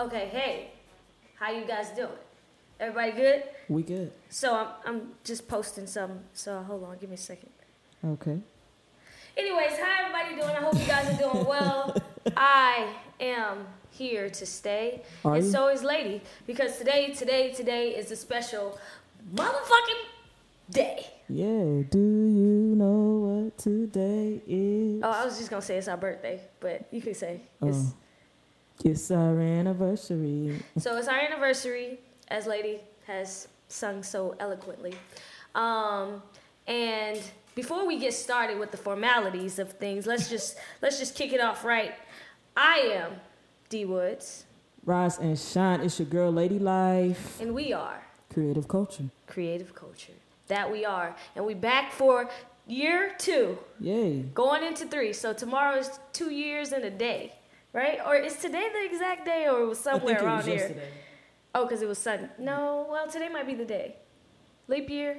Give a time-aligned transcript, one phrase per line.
[0.00, 0.70] Okay, hey,
[1.38, 2.08] how you guys doing?
[2.80, 3.42] Everybody good?
[3.68, 4.10] We good.
[4.30, 6.20] So I'm I'm just posting some.
[6.32, 7.50] So hold on, give me a second.
[8.02, 8.38] Okay.
[9.36, 10.56] Anyways, how everybody doing?
[10.56, 11.94] I hope you guys are doing well.
[12.34, 15.50] I am here to stay, Are and you?
[15.50, 18.78] so is Lady because today, today, today is a special
[19.34, 20.02] motherfucking
[20.70, 21.08] day.
[21.28, 21.82] Yeah.
[21.90, 25.02] Do you know what today is?
[25.04, 27.76] Oh, I was just gonna say it's our birthday, but you could say it's.
[27.76, 27.94] Oh.
[28.84, 30.62] It's our anniversary.
[30.78, 34.94] So it's our anniversary, as Lady has sung so eloquently.
[35.54, 36.22] Um,
[36.66, 37.20] and
[37.54, 41.40] before we get started with the formalities of things, let's just let's just kick it
[41.40, 41.92] off right.
[42.56, 43.12] I am
[43.68, 44.44] D Woods,
[44.84, 45.80] Rise and shine.
[45.80, 47.40] It's your girl, Lady Life.
[47.40, 49.04] and we are Creative culture.
[49.26, 50.12] Creative Culture.
[50.48, 52.28] That we are, and we back for
[52.66, 54.22] year two, Yay.
[54.34, 55.12] going into three.
[55.12, 57.34] So tomorrow is two years and a day,
[57.72, 57.98] right?
[58.06, 60.76] Or is today the exact day, or was somewhere around here?
[61.54, 62.28] Oh, because it was Sunday.
[62.38, 63.96] No, well, today might be the day.
[64.68, 65.16] Leap year.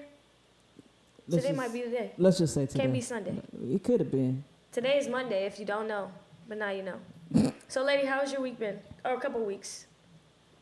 [1.27, 2.11] Let's today just- might be the day.
[2.17, 2.79] Let's just say today.
[2.81, 3.35] Can't be Sunday.
[3.73, 4.43] It could have been.
[4.71, 6.11] Today is Monday if you don't know,
[6.47, 7.51] but now you know.
[7.67, 8.79] so, lady, how's your week been?
[9.03, 9.87] Or a couple weeks?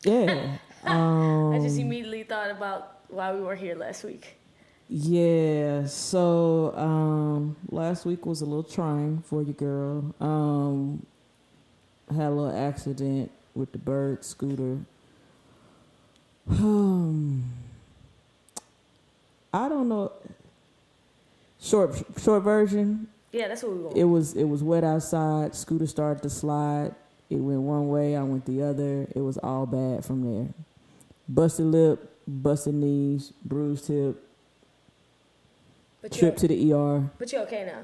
[0.02, 0.56] Yeah.
[0.84, 4.36] um, I just immediately thought about why we were here last week.
[4.88, 10.12] Yeah, so um, last week was a little trying for you, girl.
[10.20, 11.06] Um,
[12.10, 14.78] had a little accident with the bird scooter.
[16.48, 17.44] Um,
[19.52, 20.12] I don't know.
[21.60, 23.08] Short short version.
[23.32, 23.96] Yeah, that's what we want.
[23.96, 25.54] It was it was wet outside.
[25.54, 26.94] Scooter started to slide.
[27.28, 28.16] It went one way.
[28.16, 29.06] I went the other.
[29.14, 30.48] It was all bad from there.
[31.28, 34.16] Busted lip, busted knees, bruised hip,
[36.02, 37.08] but trip to the ER.
[37.18, 37.82] but you're okay now.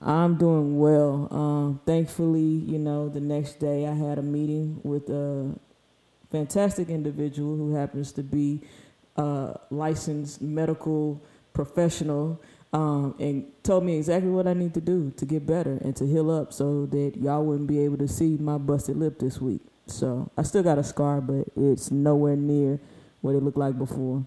[0.00, 1.28] I'm doing well.
[1.30, 5.54] Um, thankfully, you know, the next day I had a meeting with a
[6.30, 8.62] fantastic individual who happens to be
[9.16, 11.20] a licensed medical
[11.52, 12.40] professional
[12.72, 16.06] um, and told me exactly what I need to do to get better and to
[16.06, 19.62] heal up so that y'all wouldn't be able to see my busted lip this week.
[19.86, 22.78] So I still got a scar, but it's nowhere near
[23.22, 24.24] what it looked like before.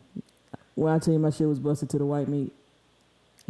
[0.74, 2.52] When I tell you my shit was busted to the white meat,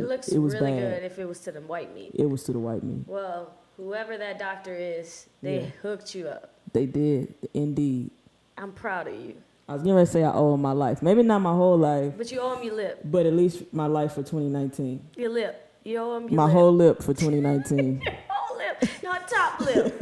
[0.01, 1.01] It looks it was really bad.
[1.01, 2.11] good if it was to the white meat.
[2.13, 3.03] It was to the white meat.
[3.07, 5.65] Well, whoever that doctor is, they Yeah.
[5.81, 6.51] hooked you up.
[6.73, 8.11] They did, indeed.
[8.57, 9.35] I'm proud of you.
[9.69, 11.01] I was gonna say I owe him my life.
[11.01, 12.99] Maybe not my whole life, But you owe him your lip.
[13.05, 15.01] but at least my life for 2019.
[15.15, 15.67] Your lip.
[15.83, 16.53] You owe him your my lip.
[16.53, 18.01] whole lip for 2019.
[18.29, 19.93] whole lip, not top lip.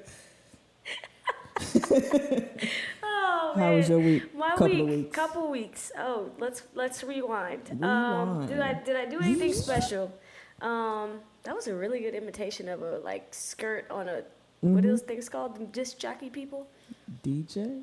[3.20, 3.64] oh man.
[3.64, 4.34] How was your week?
[4.34, 5.14] My Couple week, of weeks.
[5.16, 5.92] couple weeks.
[5.98, 7.64] Oh, let's let's rewind.
[7.82, 10.12] Um, did I did I do anything special?
[10.62, 14.22] Um, that was a really good imitation of a like skirt on a
[14.60, 14.90] what are Mhm.
[14.92, 15.56] those things called?
[15.58, 16.66] The disc jockey people.
[17.24, 17.82] DJ?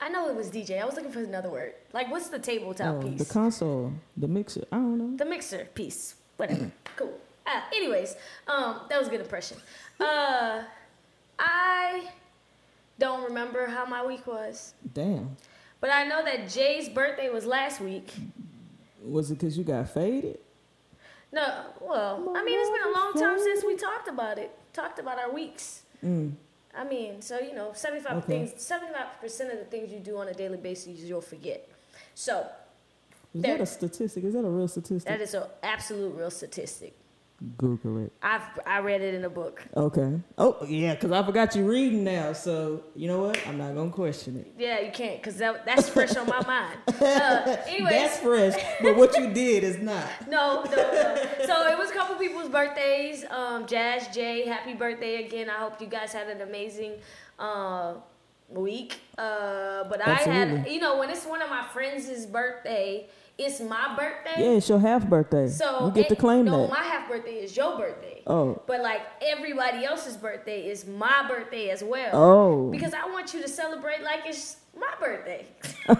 [0.00, 0.80] I know it was DJ.
[0.80, 1.74] I was looking for another word.
[1.92, 3.18] Like what's the tabletop Oh, piece?
[3.18, 4.64] the console, the mixer.
[4.70, 5.16] I don't know.
[5.16, 6.14] The mixer piece.
[6.36, 6.70] Whatever.
[6.96, 7.14] cool.
[7.44, 8.14] Uh, anyways,
[8.46, 9.56] um, that was a good impression.
[9.98, 10.62] Uh,
[11.38, 12.10] I
[12.98, 15.36] don't remember how my week was, Damn.
[15.80, 18.12] but I know that Jay's birthday was last week.
[19.04, 20.38] Was it because you got faded?
[21.32, 24.50] No, well, I mean, it's been a long time since we talked about it.
[24.72, 25.82] Talked about our weeks.
[26.04, 26.32] Mm.
[26.76, 28.46] I mean, so you know, seventy-five Okay.
[28.46, 31.68] things, seventy-five percent of the things you do on a daily basis, you'll forget.
[32.14, 32.46] So
[33.34, 34.24] Is There- that a statistic?
[34.24, 35.04] Is that a real statistic?
[35.06, 36.94] that is an absolute real statistic.
[37.56, 38.12] Google it.
[38.20, 39.62] I've I read it in a book.
[39.76, 40.20] Okay.
[40.36, 42.32] Oh, yeah, because I forgot you reading now.
[42.32, 43.38] So, you know what?
[43.46, 44.52] I'm not going to question it.
[44.58, 46.78] Yeah, you can't, cause that, that's fresh on my mind.
[47.08, 50.04] Uh, anyways, That's fresh, but what you did is not.
[50.28, 51.24] No, no, no.
[51.46, 53.24] So it was a couple people's birthdays.
[53.30, 55.48] Um, Jazz J, happy birthday again.
[55.48, 56.94] I hope you guys had an amazing
[57.38, 57.94] uh,
[58.48, 59.00] week.
[59.16, 63.08] Uh, but I had, you know, when it's one of my friends' birthday,
[63.38, 64.42] it's my birthday.
[64.42, 65.48] Yeah, it's your half birthday.
[65.48, 66.70] So you get to claim no, that.
[66.70, 68.22] my half birthday is your birthday.
[68.26, 68.60] oh.
[68.66, 72.10] But like everybody else's birthday is my birthday as well.
[72.12, 72.70] Oh.
[72.70, 75.46] Because I want you to celebrate like it's my birthday.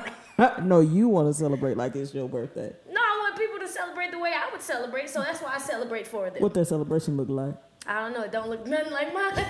[0.62, 2.74] no, you want to celebrate like it's your birthday.
[2.90, 5.58] no, I want people to celebrate the way I would celebrate, so that's why I
[5.58, 6.42] celebrate for them.
[6.42, 7.54] What that celebration look like?
[7.86, 8.22] I don't know.
[8.22, 9.32] It don't look nothing like mine.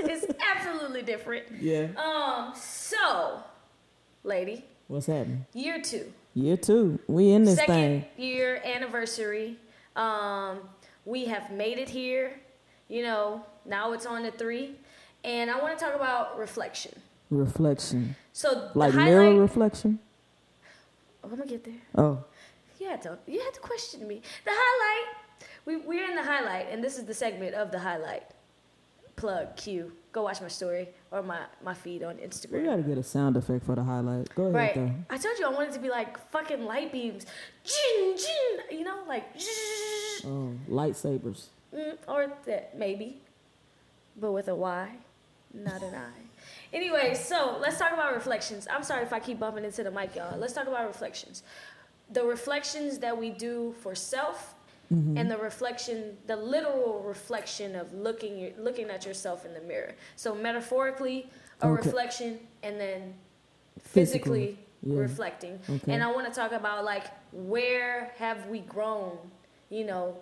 [0.00, 1.46] it's absolutely different.
[1.60, 1.88] Yeah.
[1.96, 2.52] Um.
[2.54, 3.42] So,
[4.22, 5.46] lady, What's happening?
[5.52, 6.98] year two, Year two.
[7.08, 8.04] We in this second thing.
[8.18, 9.56] year anniversary.
[9.96, 10.60] Um,
[11.06, 12.34] we have made it here.
[12.88, 14.76] You know, now it's on to three,
[15.24, 16.92] and I want to talk about reflection.
[17.30, 18.16] Reflection.
[18.34, 19.98] So, Like mirror reflection?
[21.24, 21.80] Oh, I'm gonna get there.
[21.94, 22.22] Oh.
[22.78, 23.18] You had to.
[23.26, 24.20] You had to question me.
[24.44, 25.16] The highlight.
[25.64, 28.24] We we're in the highlight, and this is the segment of the highlight.
[29.16, 29.92] Plug Q.
[30.12, 32.52] go watch my story or my, my feed on Instagram.
[32.52, 34.34] We gotta get a sound effect for the highlight.
[34.34, 34.74] Go ahead Right.
[34.74, 34.90] though.
[35.10, 37.24] I told you I wanted to be like fucking light beams.
[37.64, 39.24] Jin, jin, you know, like
[40.24, 41.46] Oh, lightsabers.
[41.74, 43.20] mm, or that maybe.
[44.18, 44.96] But with a Y,
[45.54, 46.10] not an I.
[46.74, 48.66] Anyway, so let's talk about reflections.
[48.70, 50.36] I'm sorry if I keep bumping into the mic, y'all.
[50.38, 51.42] Let's talk about reflections.
[52.10, 54.54] The reflections that we do for self
[54.92, 55.18] Mm-hmm.
[55.18, 59.94] and the reflection, the literal reflection of looking looking at yourself in the mirror.
[60.14, 61.28] So metaphorically,
[61.60, 61.82] a Okay.
[61.86, 63.14] reflection, and then
[63.80, 64.98] Physically, physically yeah.
[65.00, 65.58] reflecting.
[65.68, 65.92] Okay.
[65.92, 69.18] And I want to talk about like where have we grown,
[69.70, 70.16] you know,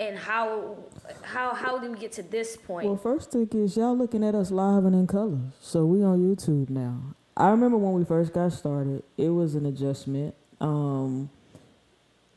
[0.00, 0.76] and how
[1.22, 2.86] how how did we get to this point?
[2.88, 6.18] Well, first thing is y'all looking at us live and in color, so we on
[6.18, 7.14] YouTube now.
[7.36, 11.28] I remember when we first got started, it was an adjustment um,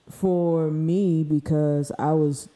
[0.10, 2.50] for me because I was,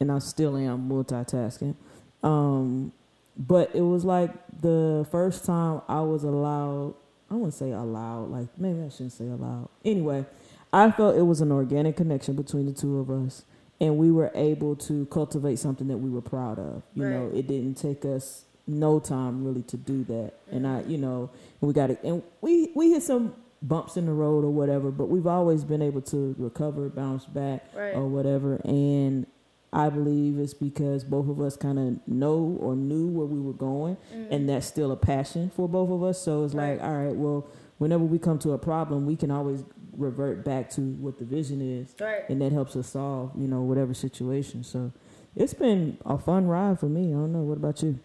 [0.00, 1.74] and I still am multitasking.
[2.22, 2.92] Um,
[3.36, 6.94] but it was like the first time I was allowed.
[7.30, 9.68] I wouldn't say allowed, like maybe I shouldn't say allowed.
[9.84, 10.24] Anyway,
[10.72, 13.44] I felt it was an organic connection between the two of us,
[13.80, 16.82] and we were able to cultivate something that we were proud of.
[16.94, 20.98] You know, it didn't take us no time really to do that, and I, you
[20.98, 24.90] know, we got it, and we we hit some bumps in the road or whatever,
[24.90, 27.94] but we've always been able to recover, bounce back, Right.
[27.94, 29.26] or whatever, and.
[29.70, 33.52] I believe it's because both of us kind of know or knew where we were
[33.52, 34.26] going, Mm.
[34.30, 36.18] and that's still a passion for both of us.
[36.22, 37.44] So it's like, all right, well,
[37.76, 39.62] whenever we come to a problem, we can always
[39.94, 42.22] revert back to what the vision is, Right.
[42.30, 44.64] and that helps us solve, you know, whatever situation.
[44.64, 44.90] So
[45.36, 47.08] it's been a fun ride for me.
[47.10, 47.42] I don't know.
[47.42, 47.98] What about you?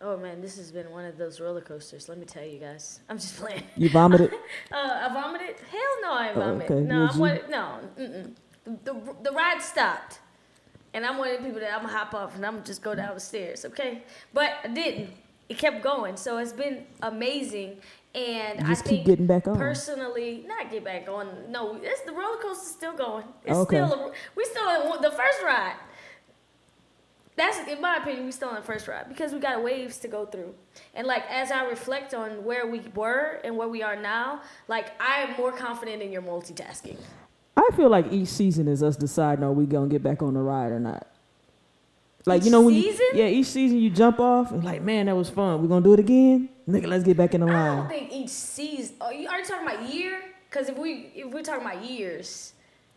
[0.00, 2.08] Oh man, this has been one of those roller coasters.
[2.08, 3.00] Let me tell you guys.
[3.08, 3.64] I'm just playing.
[3.76, 4.32] You vomited?
[4.72, 5.56] Uh, I vomited?
[5.70, 6.70] Hell no, I Oh, vomited.
[6.70, 6.80] okay.
[6.82, 7.40] No, I'm one.
[7.48, 8.34] No, mm-mm.
[8.64, 10.20] The, the the ride stopped,
[10.94, 12.82] and I'm one of the people that I'm gonna hop off and I'm gonna just
[12.82, 13.64] go down the stairs.
[13.64, 14.02] Okay,
[14.32, 15.10] but I didn't.
[15.48, 17.78] It kept going, so it's been amazing.
[18.14, 19.56] And I just think keep getting back on.
[19.56, 21.28] personally, not get back on.
[21.50, 23.24] No, it's the roller coaster's still going.
[23.44, 23.76] It's Okay.
[23.76, 25.74] still a, we still the first ride.
[27.38, 30.08] That's in my opinion, we still on the first ride because we got waves to
[30.08, 30.54] go through.
[30.94, 35.00] And like as I reflect on where we were and where we are now, like
[35.00, 36.96] I am more confident in your multitasking.
[37.56, 40.40] I feel like each season is us deciding are we gonna get back on the
[40.40, 41.06] ride or not.
[42.26, 43.06] Like Each you know when season?
[43.14, 45.84] you yeah each season you jump off and like man that was fun we're gonna
[45.84, 47.56] do it again nigga let's get back in the line.
[47.56, 48.96] I don't think each season.
[49.00, 50.20] Are you, are you talking about year?
[50.50, 52.52] Because if we if we're talking about years,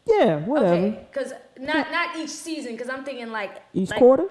[0.06, 0.74] Yeah, whatever.
[0.74, 1.08] okay.
[1.12, 2.74] Because not not each season.
[2.74, 4.28] Because I'm thinking like Each like- quarter.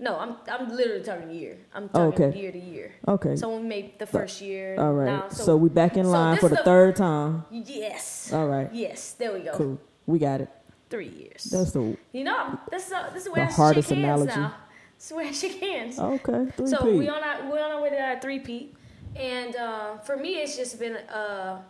[0.00, 1.56] No, I'm I'm literally talking year.
[1.72, 2.38] I'm Oh, talking okay.
[2.40, 2.92] year to year.
[3.06, 3.36] Okay.
[3.36, 4.74] So we made the first year.
[4.76, 5.06] All right.
[5.06, 7.44] Now, so, we back in line this for the, the- third time.
[7.50, 8.32] yes.
[8.32, 8.68] All right.
[8.74, 9.12] Yes.
[9.12, 9.52] There we go.
[9.52, 9.78] Cool.
[10.06, 10.48] We got it.
[10.90, 11.44] Three years.
[11.44, 14.22] That's the you know, this is uh, this is The where I hardest shake hands
[14.22, 14.40] analogy.
[14.40, 14.54] now.
[14.98, 15.98] This is where I shake hands.
[15.98, 16.50] okay.
[16.56, 18.74] Three So we on our we on our way to our three peat,
[19.14, 21.62] and uh, for me, it's just been uh,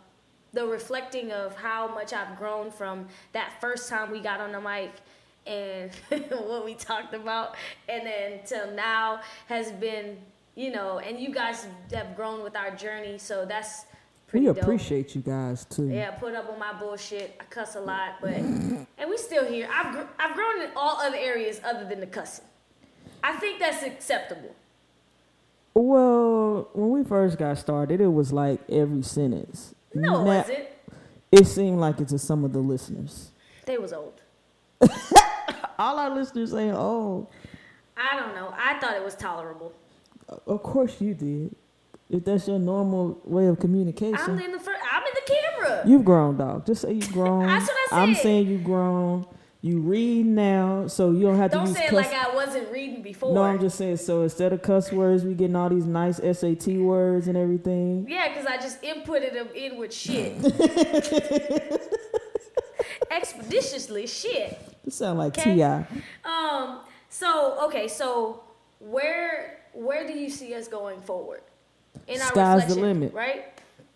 [0.55, 4.61] the reflecting of how much I've grown from that first time we got on the
[4.61, 4.91] mic
[5.45, 5.91] and
[6.31, 7.55] what we talked about,
[7.87, 10.17] and then till now has been
[10.55, 13.85] you know, and you guys have grown with our journey, so that's
[14.27, 14.63] pretty we dope.
[14.63, 15.89] appreciate you guys too.
[15.89, 17.35] Yeah, put up with my bullshit.
[17.39, 19.69] I cuss a lot, but and we still here.
[19.71, 22.45] I've gr- I've grown in all other areas other than the cussing.
[23.23, 24.55] I think that's acceptable.
[25.73, 29.74] Well, when we first got started, it was like every sentence.
[29.95, 30.67] No, it Now, wasn't.
[31.31, 33.31] It seemed like it to some of the listeners.
[33.65, 34.21] They was old.
[35.79, 37.27] All our listeners saying, old.
[37.97, 38.53] I don't know.
[38.57, 39.73] I thought it was tolerable.
[40.47, 41.55] of course you did."
[42.07, 45.83] If that's your normal way of communication, I'm in the fir- I'm in the camera.
[45.87, 46.65] You've grown, dog.
[46.67, 47.47] Just say you've grown.
[47.47, 49.25] That's what I I'm saying you've grown.
[49.61, 52.11] You read now, so you don't have to don't use say it cuss.
[52.11, 53.33] like I wasn't reading before.
[53.33, 53.97] no, I'm just saying.
[53.97, 58.05] So instead of cuss words, we getting all these nice SAT words and everything.
[58.07, 60.35] yeah, because I just inputted them in with shit.
[63.11, 64.59] Expeditiously, shit.
[64.85, 65.55] It sound like Okay.
[65.55, 65.63] Ti.
[66.23, 66.79] Um.
[67.09, 67.87] So okay.
[67.87, 68.43] So
[68.79, 71.41] where where do you see us going forward
[72.07, 73.13] in our Sky's the limit.
[73.13, 73.45] Right.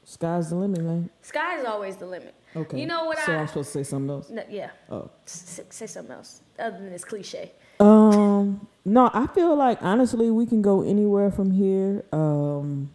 [0.03, 1.09] Sky's the limit, man.
[1.21, 2.33] Sky is always the limit.
[2.55, 2.79] Okay.
[2.79, 4.29] You know what So I- I'm supposed to say something else.
[4.29, 4.71] No, yeah.
[4.89, 5.09] Oh.
[5.25, 7.51] S- say something else other than this cliche.
[7.79, 8.67] Um.
[8.85, 12.03] No, I feel like honestly, we can go anywhere from here.
[12.11, 12.91] Um.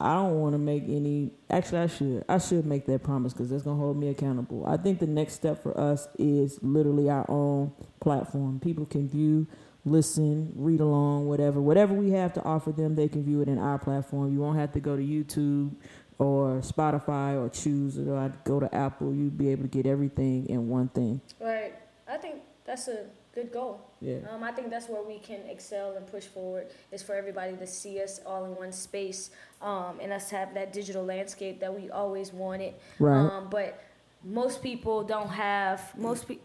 [0.00, 1.30] I don't want to make any.
[1.50, 2.24] Actually, I should.
[2.28, 4.64] I should make that promise because that's gonna hold me accountable.
[4.66, 8.58] I think the next step for us is literally our own platform.
[8.58, 9.46] People can view,
[9.84, 13.56] listen, read along, whatever, whatever we have to offer them, they can view it in
[13.58, 14.32] our platform.
[14.32, 15.70] You won't have to go to YouTube
[16.18, 19.12] or Spotify or choose or I'd go to Apple.
[19.14, 21.20] You'd be able to get everything in one thing.
[21.40, 21.74] Right.
[22.08, 23.80] I think that's a good goal.
[24.00, 24.18] Yeah.
[24.30, 27.66] Um, I think that's where we can excel and push forward is for everybody to
[27.66, 29.30] see us all in one space,
[29.60, 32.74] um, and us have that digital landscape that we always wanted.
[32.98, 33.18] Right.
[33.18, 33.80] Um, but
[34.22, 36.44] most people don't have most people.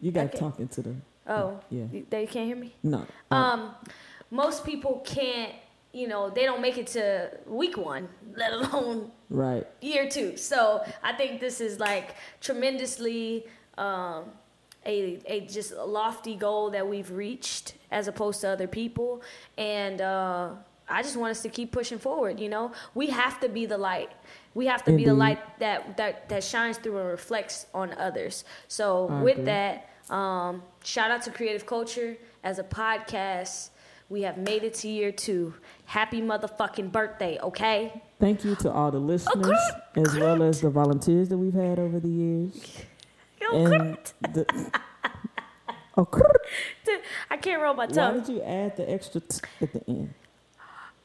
[0.00, 0.94] you got talking to the.
[1.26, 1.84] Oh, Yeah.
[2.10, 2.74] they can't hear me.
[2.82, 3.06] No.
[3.30, 3.74] Um,
[4.30, 5.52] most people can't.
[5.94, 9.64] You know, they don't make it to week one, let alone right.
[9.80, 10.36] year two.
[10.36, 13.46] So I think this is like tremendously
[13.78, 14.24] um,
[14.84, 19.22] a a just a lofty goal that we've reached as opposed to other people,
[19.56, 20.50] and uh,
[20.88, 22.40] I just want us to keep pushing forward.
[22.40, 24.10] You know, we have to be the light.
[24.54, 28.44] We have to be the light that that that shines through and reflects on others.
[28.68, 29.44] So I with agree.
[29.46, 33.70] that, um, shout out to Creative Culture as a podcast.
[34.14, 35.54] We have made it to year two.
[35.86, 38.00] Happy motherfucking birthday, okay?
[38.20, 41.52] Thank you to all the listeners oh, great, as well as the volunteers that we've
[41.52, 42.76] had over the years.
[43.52, 44.46] And the,
[45.96, 46.06] oh,
[47.30, 48.14] I can't roll my tongue.
[48.14, 50.14] why did you add the extra t at the end?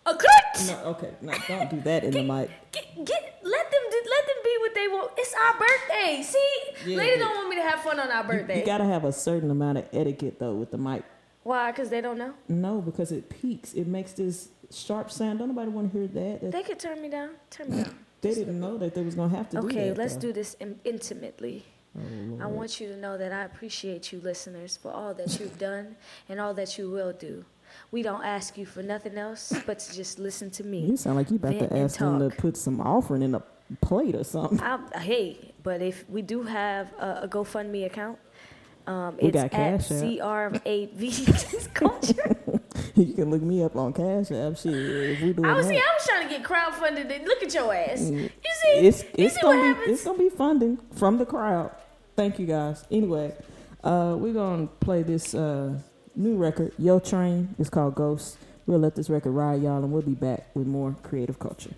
[0.05, 0.67] A crit.
[0.67, 2.51] No, okay, no, don't do that in the mic.
[2.71, 5.11] Get, get, let them, let them be what they want.
[5.17, 6.21] It's our birthday.
[6.21, 8.59] See, Yeah, ladies but- don't want me to have fun on our You, birthday.
[8.59, 11.03] you gotta have a certain amount of etiquette though with the mic.
[11.43, 11.71] Why?
[11.71, 12.33] Because they don't know.
[12.47, 13.73] No, because it peaks.
[13.73, 15.39] It makes this sharp sound.
[15.39, 16.41] Don't nobody want to hear that.
[16.41, 17.31] That- They could turn me down.
[17.49, 17.95] Turn me down.
[18.21, 19.97] they didn't know that they was gonna have to do Okay, that.
[19.97, 20.21] let's though.
[20.21, 21.63] do this in- intimately.
[21.97, 22.01] Oh,
[22.41, 25.95] I want you to know that I appreciate you, listeners, for all that you've done
[26.27, 27.45] and all that you will do.
[27.91, 30.79] We don't ask you for nothing else but to just listen to me.
[30.81, 33.43] You sound like you about Vent to ask them to put some offering in a
[33.81, 34.59] plate or something.
[34.61, 38.17] I, hey, but if we do have a, a GoFundMe account,
[38.89, 40.03] um, We it's got at Cash App.
[40.03, 42.37] CR8V Culture.
[42.95, 44.57] you can look me up on Cash App.
[44.57, 45.75] Shit, if we do I was see.
[45.75, 47.15] I was trying to get crowdfunded.
[47.15, 48.01] And look at your ass.
[48.01, 48.23] Mm.
[48.23, 49.89] You see, it's you it's see what gonna be happens.
[49.97, 51.71] it's gonna be funding from the crowd.
[52.15, 52.83] Thank you guys.
[52.91, 53.33] Anyway,
[53.83, 55.77] uh, we're gonna play this uh,
[56.15, 57.55] new record, Yo Train.
[57.59, 58.37] It's called Ghost.
[58.65, 61.71] We'll let this record ride, y'all, and we'll be back with more creative culture.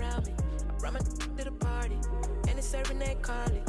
[0.00, 0.34] Jealous when she round me.
[0.68, 0.98] I brought my
[1.36, 1.98] to the party,
[2.48, 3.62] and it's serving that Carly.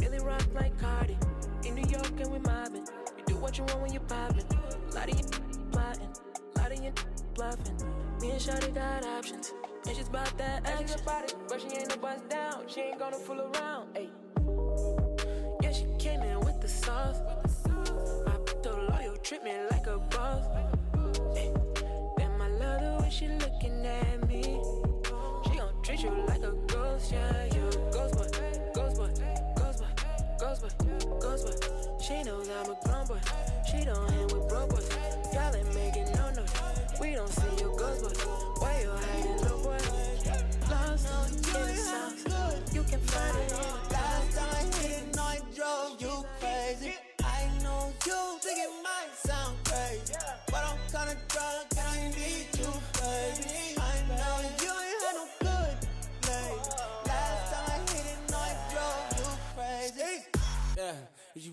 [0.00, 1.16] Really rock like Cardi.
[1.64, 2.86] In New York and we mobbing.
[3.18, 4.44] You do what you want when you poppin'.
[4.90, 5.24] A lot of you
[5.72, 6.08] plotting,
[6.54, 6.92] a lot of you
[7.34, 7.76] bluffing.
[8.20, 9.52] Me and Shawty got options,
[9.86, 11.00] and she's about that action.
[11.00, 12.62] About it, but she ain't no bust down.
[12.66, 13.94] She ain't gonna fool around.
[13.94, 14.10] Ayy.
[15.62, 17.18] Yeah, she came in with the sauce.
[17.66, 20.44] I told her, you treat me like a boss.
[20.54, 21.65] Ay.
[23.06, 24.42] Way she looking at me.
[24.42, 28.26] She gon' treat you like a ghost, yeah, you ghost boy,
[28.74, 29.10] ghost boy,
[29.54, 29.86] ghost boy,
[30.40, 32.02] ghost boy, ghost boy.
[32.02, 33.20] She knows I'm a grown boy.
[33.70, 34.88] She don't hang with broke boys.
[35.32, 37.00] Y'all ain't making no noise.
[37.00, 38.30] We don't see your ghost boy.
[38.58, 39.78] Why you hiding, no boy?
[40.68, 42.74] Lost in the sauce.
[42.74, 43.52] You can find it
[43.92, 46.94] Last time I hit it, no, I drove you crazy.
[47.22, 50.14] I know you think it might sound crazy,
[50.50, 51.75] but I'm kinda drunk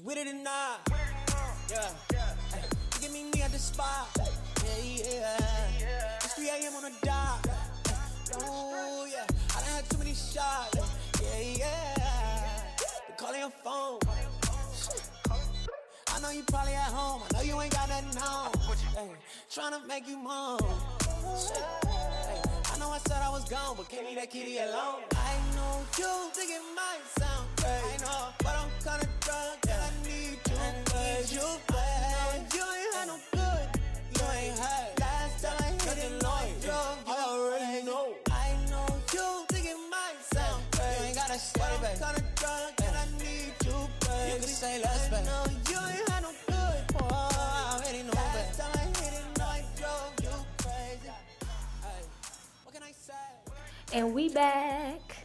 [0.04, 0.82] with it or not?
[1.72, 1.90] Yeah,
[2.54, 2.60] Ay,
[2.96, 4.10] you give me me at the spot.
[4.18, 4.26] Yeah,
[4.84, 6.18] yeah.
[6.18, 6.76] It's 3 a.m.
[6.76, 7.48] on the dot.
[8.36, 10.78] Oh yeah, I done had too many shots.
[11.22, 12.62] Yeah, yeah.
[13.08, 14.00] They calling your phone.
[16.08, 17.22] I know you probably at home.
[17.30, 18.52] I know you ain't got nothing on.
[18.96, 19.12] Hey,
[19.50, 20.60] trying to make you moan.
[20.60, 25.08] Hey, know I said I was gone, but can't leave that kitty alone.
[25.16, 29.82] I know you think it might sound crazy, I know, but I'm kinda drunk and
[29.88, 32.44] I need you, I need you, babe.
[32.56, 33.66] You ain't had no good,
[34.16, 35.00] you ain't had.
[35.00, 36.20] Last time I hit it,
[36.66, 36.98] drove.
[37.08, 38.08] I already know.
[38.46, 42.24] I know you think it might sound crazy, you ain't gotta say, but I'm kinda
[42.36, 44.34] drunk and I need you, babe.
[44.34, 45.63] You can say less, babe.
[53.94, 55.18] And we back.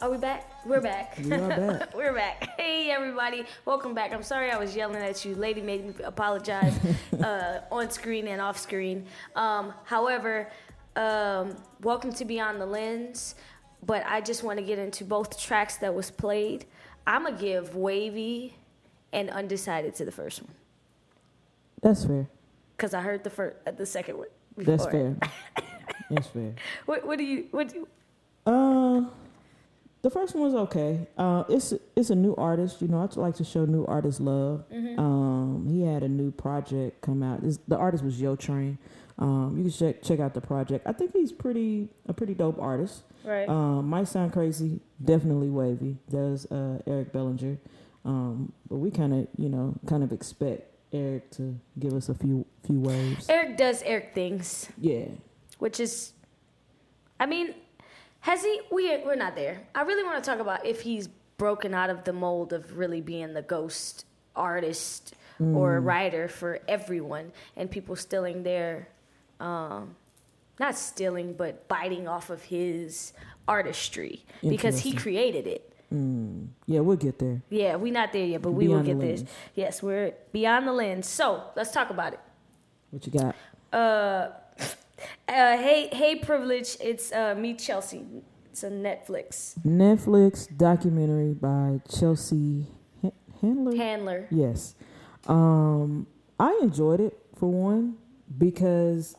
[0.00, 0.50] Are we back?
[0.64, 1.18] We're back.
[1.22, 1.94] We back.
[1.94, 2.58] We're back.
[2.58, 4.14] Hey everybody, welcome back.
[4.14, 5.34] I'm sorry I was yelling at you.
[5.34, 6.78] Lady made me apologize
[7.22, 9.04] uh, on screen and off screen.
[9.36, 10.50] Um, however,
[10.96, 13.34] um, welcome to Beyond the Lens.
[13.84, 16.64] But I just want to get into both tracks that was played.
[17.06, 18.54] I'm gonna give Wavy
[19.12, 20.54] and Undecided to the first one
[21.82, 22.30] That's fair.
[22.78, 24.28] because I heard the first, uh, the second one.
[24.56, 25.16] That's fair.
[26.10, 26.54] That's fair.
[26.86, 27.46] What, what do you?
[27.50, 27.88] What do you?
[28.46, 29.08] Uh,
[30.02, 31.06] the first one was okay.
[31.16, 32.80] Uh, it's it's a new artist.
[32.80, 34.64] You know, I like to show new artists love.
[34.72, 34.98] Mm-hmm.
[34.98, 37.42] Um, he had a new project come out.
[37.42, 38.78] This, the artist was Yo Train.
[39.18, 40.86] Um, you can check check out the project.
[40.86, 43.02] I think he's pretty a pretty dope artist.
[43.24, 43.46] Right.
[43.48, 45.98] Um, might sound crazy, definitely wavy.
[46.08, 47.58] Does uh, Eric Bellinger,
[48.06, 50.62] um, but we kind of you know kind of expect
[50.94, 53.28] Eric to give us a few few waves.
[53.28, 55.04] Eric does Eric things, Yeah,
[55.60, 56.12] which is,
[57.20, 57.54] I mean,
[58.20, 58.60] has he?
[58.72, 59.60] We we're not there.
[59.74, 63.00] I really want to talk about if he's broken out of the mold of really
[63.00, 64.04] being the ghost
[64.36, 68.88] artist or writer for everyone, and people stealing their,
[69.40, 69.96] um,
[70.58, 73.14] not stealing, but biting off of his
[73.48, 75.72] artistry because he created it.
[75.90, 77.40] mm, yeah, we'll get there.
[77.48, 79.20] Yeah, we're not there yet, but we will Beyond the get this.
[79.20, 79.30] lens.
[79.54, 81.06] Yes, we're beyond the lens.
[81.08, 82.20] So let's talk about it.
[82.90, 83.34] What you got?
[83.72, 84.28] Uh,
[85.28, 86.76] uh, hey, hey, privilege.
[86.80, 88.04] It's uh, Meet Chelsea.
[88.50, 92.66] It's a Netflix Netflix documentary by Chelsea
[93.02, 93.76] Han- Handler.
[93.76, 94.26] handler.
[94.30, 94.74] Yes.
[95.28, 96.06] Um,
[96.38, 97.96] I enjoyed it for one
[98.36, 99.16] because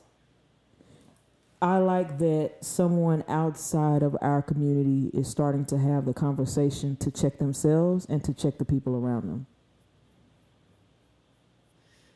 [1.62, 7.10] I like that someone outside of our community is starting to have the conversation to
[7.12, 9.46] check themselves and to check the people around them.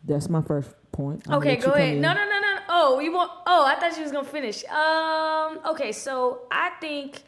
[0.04, 1.24] That's my first point.
[1.28, 1.98] I'm Okay, go ahead.
[1.98, 2.45] no, no, no.
[2.78, 3.32] Oh, you want?
[3.48, 4.66] Oh, I thought she was gonna finish.
[4.66, 5.60] Um.
[5.66, 7.24] Okay, so I think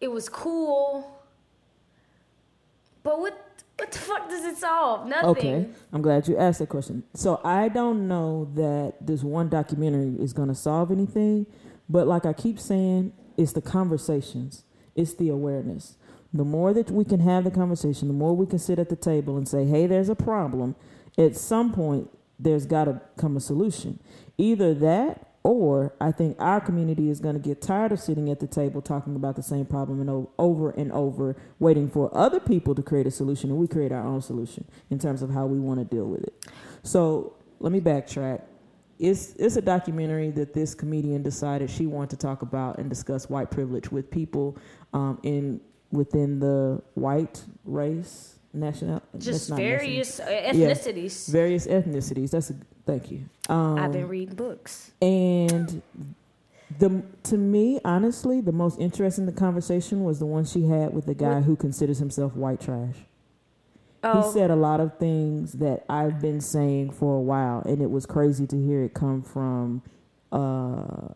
[0.00, 1.22] it was cool,
[3.02, 3.44] but what?
[3.76, 5.06] What the fuck does it solve?
[5.06, 5.28] Nothing.
[5.28, 7.04] Okay, I'm glad you asked that question.
[7.14, 11.46] So I don't know that this one documentary is to solve anything,
[11.88, 14.64] but like I keep saying, it's the conversations,
[14.96, 15.96] it's the awareness.
[16.32, 18.96] The more that we can have the conversation, the more we can sit at the
[18.96, 20.74] table and say, "Hey, there's a problem."
[21.16, 23.98] At some point, there's got to come a solution.
[24.36, 28.40] Either that, or I think our community is going to get tired of sitting at
[28.40, 32.74] the table talking about the same problem and over and over, waiting for other people
[32.74, 35.58] to create a solution, and we create our own solution in terms of how we
[35.58, 36.46] want to deal with it.
[36.82, 38.42] So let me backtrack.
[38.98, 43.30] It's it's a documentary that this comedian decided she wanted to talk about and discuss
[43.30, 44.58] white privilege with people
[44.92, 45.60] um, in
[45.92, 51.28] within the white race national Just that's not national- various uh, ethnicities.
[51.30, 52.30] various ethnicities.
[52.30, 52.54] That's a
[52.86, 53.24] thank you.
[53.48, 54.92] Um, I've been reading books.
[55.02, 55.82] and
[56.78, 61.06] the to me, honestly, the most interesting the conversation was the one she had with
[61.06, 62.96] the guy What- who considers himself white trash.
[64.04, 67.82] Oh, He said a lot of things that I've been saying for a while, and
[67.82, 69.82] it was crazy to hear it come from
[70.30, 71.08] uh,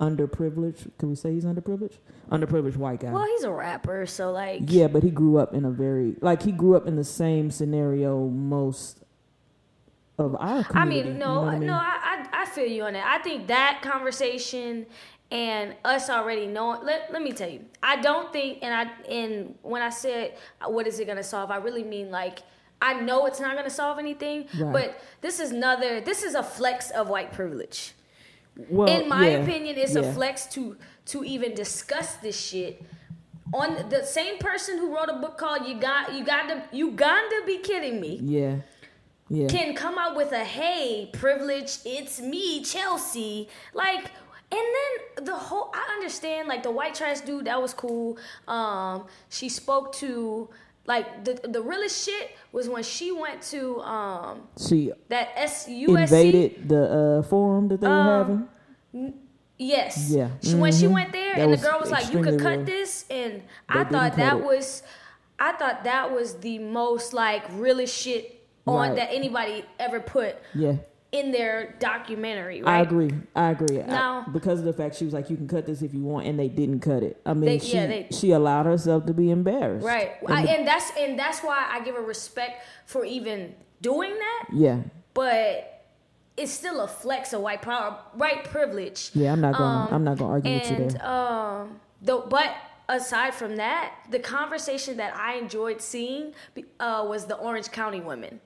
[0.00, 0.90] underprivileged.
[0.98, 1.98] Can we say he's underprivileged?
[2.30, 3.12] Underprivileged white guy.
[3.12, 6.42] well, he's a rapper, so like, Yeah, but he grew up in a very like
[6.42, 9.02] he grew up in the same scenario most
[10.18, 10.74] of our community.
[10.74, 11.66] I mean, you no, know I mean?
[11.68, 13.06] no, I, I, I feel you on that.
[13.06, 14.86] I think that conversation
[15.30, 16.84] and us already knowing.
[16.84, 20.68] Let, let me tell you, I don't think, and I and when I said uh,
[20.70, 22.40] what is it gonna solve, I really mean like.
[22.82, 24.70] I know it's not gonna solve anything, Right.
[24.70, 26.02] but this is another.
[26.02, 27.94] This is a flex of white privilege.
[28.68, 30.02] Well, in my yeah, opinion, it's yeah.
[30.02, 32.82] a flex to to even discuss this shit.
[33.54, 36.96] On the same person who wrote a book called "You Got You Got to You
[36.96, 38.56] to Be Kidding Me" Yeah,
[39.28, 39.46] yeah.
[39.48, 44.10] can come out with a "Hey, privilege, it's me, Chelsea," like.
[44.48, 48.16] And then the whole I understand like the white trash dude that was cool.
[48.46, 50.48] Um, she spoke to
[50.86, 54.34] like the the realest shit was when she went to um
[54.66, 54.78] she
[55.12, 58.48] that S USC invaded the uh, forum that they were Um,
[58.92, 59.14] having.
[59.58, 60.10] Yes.
[60.10, 60.28] Yeah.
[60.42, 60.92] She, when she Mhm.
[60.98, 62.64] went there That and the girl was like, "You could cut real.
[62.64, 64.44] this," and I thought that it.
[64.44, 64.82] was,
[65.38, 68.24] I thought that was the most like realest shit
[68.66, 68.96] on Right.
[68.96, 70.76] that anybody ever put Yeah,
[71.18, 72.62] in their documentary.
[72.62, 73.10] I agree.
[73.34, 73.80] I agree.
[73.82, 76.26] I- because of the fact she was like, "You can cut this if you want,"
[76.26, 77.20] and they didn't cut it.
[77.24, 79.84] I mean, They- she yeah, they- she allowed herself to be embarrassed.
[79.86, 80.12] Right.
[80.22, 84.48] And I, and that's and that's why I give her respect for even doing that.
[84.52, 84.78] yeah,
[85.14, 85.84] But
[86.36, 89.10] it's still a flex of white power, white privilege.
[89.14, 89.32] yeah.
[89.32, 89.70] I'm not going.
[89.70, 91.06] Um, I'm not going to argue with you there.
[91.08, 92.50] um, though, but
[92.88, 96.32] aside from that, the conversation that I enjoyed seeing
[96.78, 98.40] uh, was the Orange County women.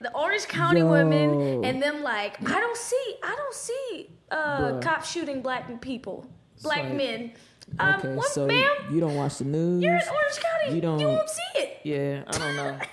[0.00, 0.90] The Orange County Yo.
[0.90, 6.26] women and them like I don't see I don't see uh, cops shooting black people,
[6.62, 7.32] black like, men.
[7.78, 8.70] Um, okay, what, so ma'am?
[8.90, 9.82] you don't watch the news.
[9.82, 10.68] You're in Orange County.
[10.70, 11.78] you You don't- won't see it.
[11.84, 12.78] yeah, I don't know.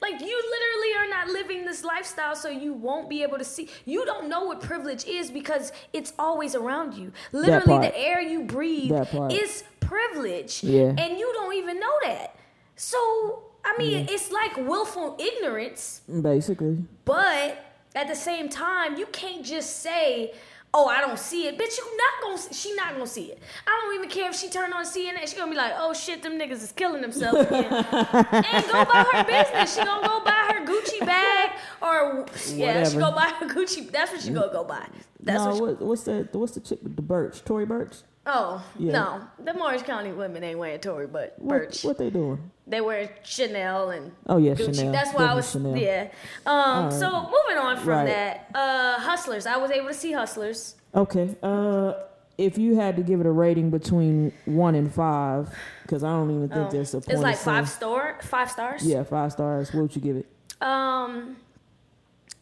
[0.00, 3.68] Like you literally are not living this lifestyle, so you won't be able to see.
[3.84, 7.12] You don't know what privilege is because it's always around you.
[7.30, 8.92] Literally, the air you breathe
[9.30, 10.92] is privilege, Yeah.
[10.98, 12.34] and you don't even know that.
[12.74, 19.44] So I mean, it's like willful ignorance, Basically, but at the same time, you can't
[19.44, 20.32] just say.
[20.74, 21.76] Oh, I don't see it, bitch.
[21.76, 22.54] You not gonna.
[22.54, 23.38] She not gonna see it.
[23.66, 25.28] I don't even care if she turn on CNN.
[25.28, 29.06] She gonna be like, "Oh shit, them niggas is killing themselves again." and go about
[29.12, 29.76] her business.
[29.76, 31.50] She gonna go buy her Gucci bag
[31.82, 33.00] or yeah, she Whatever.
[33.00, 33.90] go buy her Gucci.
[33.90, 34.88] That's what she gonna go buy.
[35.20, 35.78] That's no, what.
[35.78, 37.44] She, what's the what's the chick with the Burch?
[37.44, 37.96] Tory Burch.
[38.24, 38.92] Oh Yeah.
[38.92, 41.82] no, the Morris County women ain't wearing Tory, but What, Burch.
[41.84, 42.50] what they doing?
[42.68, 44.76] They wear Chanel and Oh yeah, Gucci.
[44.76, 44.92] Chanel.
[44.92, 45.76] That's why I was Chanel.
[45.76, 46.08] yeah.
[46.46, 48.06] Um, so moving on from Right.
[48.06, 49.44] that, uh, Hustlers.
[49.46, 50.76] I was able to see Hustlers.
[50.94, 51.34] Okay.
[51.42, 51.94] Uh,
[52.38, 55.48] if you had to give it a rating between one and five,
[55.82, 57.10] because I don't even think Oh, there's a point.
[57.10, 58.86] it's like five star, five stars.
[58.86, 59.72] Yeah, five stars.
[59.74, 60.26] What would you give it?
[60.62, 61.36] Um,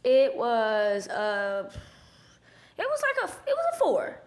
[0.04, 1.70] it was uh,
[2.78, 4.20] it was like a it was a four.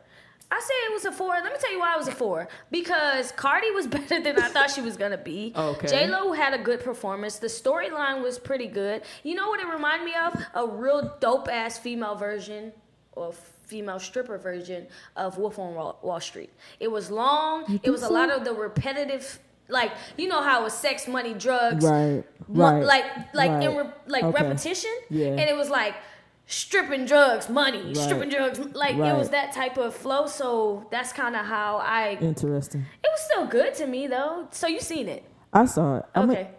[0.55, 1.29] I say it was a four.
[1.33, 2.47] Let me tell you why it was a four.
[2.69, 5.51] Because Cardi was better than I thought she was gonna be.
[5.55, 5.87] Okay.
[5.87, 7.39] J Lo had a good performance.
[7.39, 9.01] The storyline was pretty good.
[9.23, 10.31] You know what it reminded me of?
[10.53, 12.71] A real dope ass female version
[13.13, 13.33] or
[13.65, 14.85] female stripper version
[15.15, 16.51] of Wolf on Wall, Street.
[16.79, 17.79] It was long.
[17.83, 19.39] It was a lot of the repetitive.
[19.69, 22.23] Like you know how it was sex, money, drugs, Right.
[22.49, 22.83] Mo- Right.
[22.93, 24.43] like like in re- like Okay.
[24.43, 25.27] repetition Yeah.
[25.39, 25.95] and it was like
[26.45, 27.97] stripping drugs money Right.
[27.97, 32.17] stripping drugs like it was that type of flow so that's kind of how i
[32.21, 32.81] Interesting.
[33.03, 35.23] it was still good to me though so you seen it
[35.55, 36.05] I saw it.
[36.15, 36.49] I mean, okay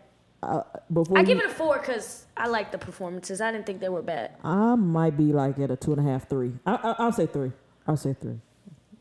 [0.42, 3.66] uh, before i you, give it a four because i like the performances i didn't
[3.66, 6.52] think they were bad I might be like at a two and a half, three.
[6.66, 7.52] I, I, I'll say three.
[7.86, 8.38] I'll say three.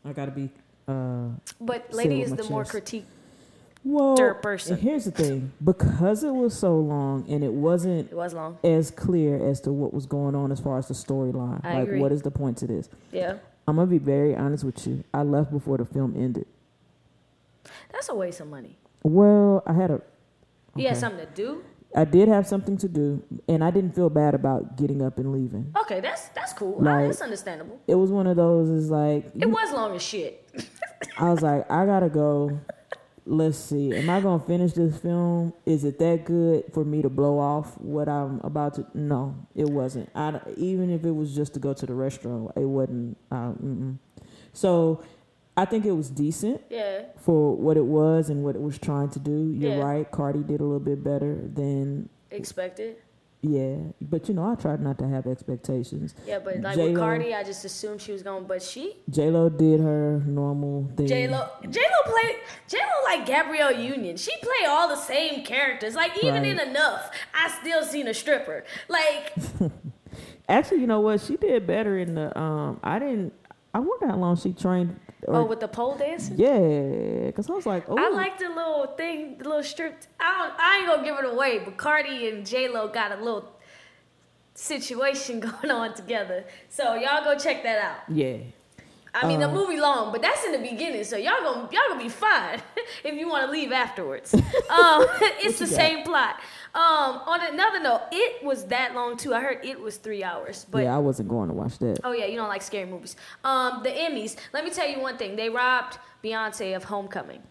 [0.04, 0.50] I gotta be.
[0.88, 1.28] Uh,
[1.60, 2.70] but lady is the more chest.
[2.72, 3.06] critique
[3.84, 4.76] well, person.
[4.78, 8.90] here's the thing: because it was so long and it wasn't it was long as
[8.90, 11.62] clear as to what was going on as far as the storyline.
[11.62, 12.00] Like, agree.
[12.00, 12.88] what is the point to this?
[13.12, 13.36] yeah
[13.68, 15.04] I'm gonna be very honest with you.
[15.12, 16.46] I left before the film ended.
[17.92, 20.00] that's a waste of money Well, I had a.
[20.76, 21.62] you had something to do
[21.96, 25.30] I did have something to do, and I didn't feel bad about getting up and
[25.32, 25.72] leaving.
[25.82, 28.68] okay that's that's cool Like- that's understandable It was one of those.
[28.70, 30.48] Is like it was long as shit
[31.18, 32.58] I was like, I gotta go.
[33.26, 33.94] Let's see.
[33.94, 35.54] Am I gonna finish this film?
[35.64, 38.86] Is it that good for me to blow off what I'm about to?
[38.92, 40.10] No, it wasn't.
[40.14, 43.16] I even if it was just to go to the restaurant, it wasn't.
[43.32, 43.52] Uh.
[44.52, 45.02] So,
[45.56, 49.08] I think it was decent yeah for what it was and what it was trying
[49.10, 49.50] to do.
[49.56, 49.82] You're Yeah.
[49.82, 50.10] right.
[50.10, 52.96] Cardi did a little bit better than expected
[53.46, 56.14] yeah, but you know I tried not to have expectations.
[56.26, 56.88] yeah but like J-Lo.
[56.92, 60.90] with cardi i just assumed she was going but she J Lo did her normal
[60.96, 61.06] thing.
[61.06, 62.36] J Lo, J Lo played
[62.68, 64.16] J Lo like Gabrielle Union.
[64.16, 65.94] She play all the same characters.
[65.94, 66.52] Like even Right.
[66.52, 68.64] in Enough, I still seen a stripper.
[68.88, 69.32] Like
[70.48, 71.20] Actually, you know what?
[71.20, 72.38] She did better in the.
[72.38, 73.32] Um, I didn't.
[73.74, 74.98] I wonder how long she trained.
[75.26, 76.36] Or, oh, with the pole dancing.
[76.38, 80.02] yeah, because I was like, oh, I like the little thing, the little strip.
[80.20, 80.54] I don't.
[80.60, 83.50] I ain't gonna give it away, but Cardi and J Lo got a little
[84.54, 86.44] situation going on together.
[86.68, 87.98] So y'all go check that out.
[88.14, 88.36] yeah.
[89.16, 91.82] I mean, the Uh, movie long, but that's in the beginning, so y'all gonna y'all
[91.88, 92.60] gonna be fine
[93.04, 94.34] if you want to leave afterwards.
[94.68, 95.06] Um,
[95.40, 95.74] it's the got?
[95.74, 96.40] same plot.
[96.74, 99.32] Um, on another note, it was that long too.
[99.32, 102.00] I heard it was three hours, but yeah, I wasn't going to watch that.
[102.02, 103.14] oh yeah, you don't like scary movies.
[103.44, 104.36] Um, the Emmys.
[104.52, 107.42] Let me tell you one thing: they robbed Beyonce of Homecoming.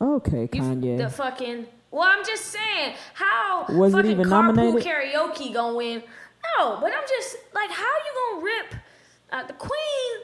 [0.00, 0.96] Okay, You, Kanye.
[0.98, 1.66] The fucking.
[1.90, 4.82] Well, I'm just saying, how Was it even carpool nominated?
[4.84, 6.02] karaoke gonna win?
[6.56, 8.74] No, but I'm just like, how you gonna rip
[9.32, 10.14] uh, the queen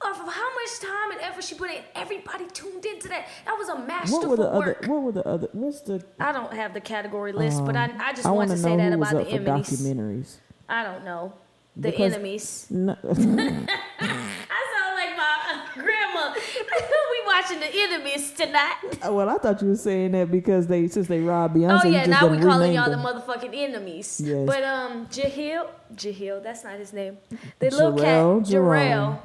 [0.00, 1.82] of how much time and effort she put in?
[1.94, 3.26] Everybody tuned into that.
[3.44, 4.78] That was a masterful what were the work.
[4.82, 4.88] other?
[4.92, 5.48] What were the other?
[5.52, 6.04] What's the?
[6.20, 8.76] I don't have the category list, but I, um, I just I want wanna say
[8.76, 9.44] that about the Emmys.
[9.44, 10.36] documentaries.
[10.68, 11.32] I don't know.
[11.76, 12.66] The Because- enemies.
[12.70, 16.34] No, I sound like my grandma.
[17.10, 18.76] we watching the enemies tonight.
[19.10, 21.80] well, I thought you were saying that because they since they robbed Beyonce.
[21.84, 24.20] Oh yeah, now we calling y'all the motherfucking enemies.
[24.24, 24.46] Yes.
[24.46, 27.18] But um, Jahil, Jahil, that's not his name.
[27.58, 29.14] The little Jharrel cat, Jerome.
[29.14, 29.18] Jharrel.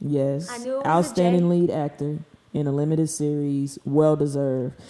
[0.00, 0.50] Yes.
[0.50, 2.18] I knew it was Outstanding lead actor
[2.52, 4.80] in a limited series, well deserved.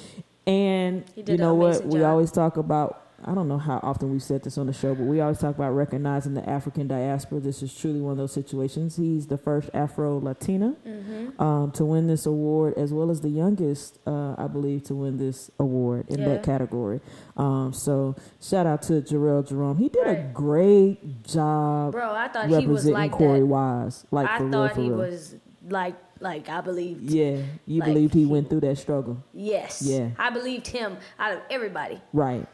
[0.46, 1.76] And you know what?
[1.76, 4.72] amazing We always talk about I don't know how often we've said this on the
[4.72, 7.40] show, but we always talk about recognizing the African diaspora.
[7.40, 8.96] This is truly one of those situations.
[8.96, 11.42] He's the first Afro Latina Mm-hmm.
[11.42, 15.18] um, to win this award, as well as the youngest, uh, I believe, to win
[15.18, 16.28] this award in Yeah.
[16.28, 17.00] that category.
[17.36, 19.76] Um, so shout out to Jharrel Jerome.
[19.78, 23.46] He did a great job Bro, I thought he was like Korey that.
[23.46, 24.06] Wise.
[24.10, 24.98] Like I for real, thought for he real.
[24.98, 25.36] was
[25.68, 27.02] like, like I believed.
[27.10, 29.22] Yeah, you Like, believed he- went through that struggle.
[29.32, 29.82] Yes.
[29.82, 30.08] Yeah.
[30.18, 32.00] I believed him out of everybody.
[32.12, 32.46] Right.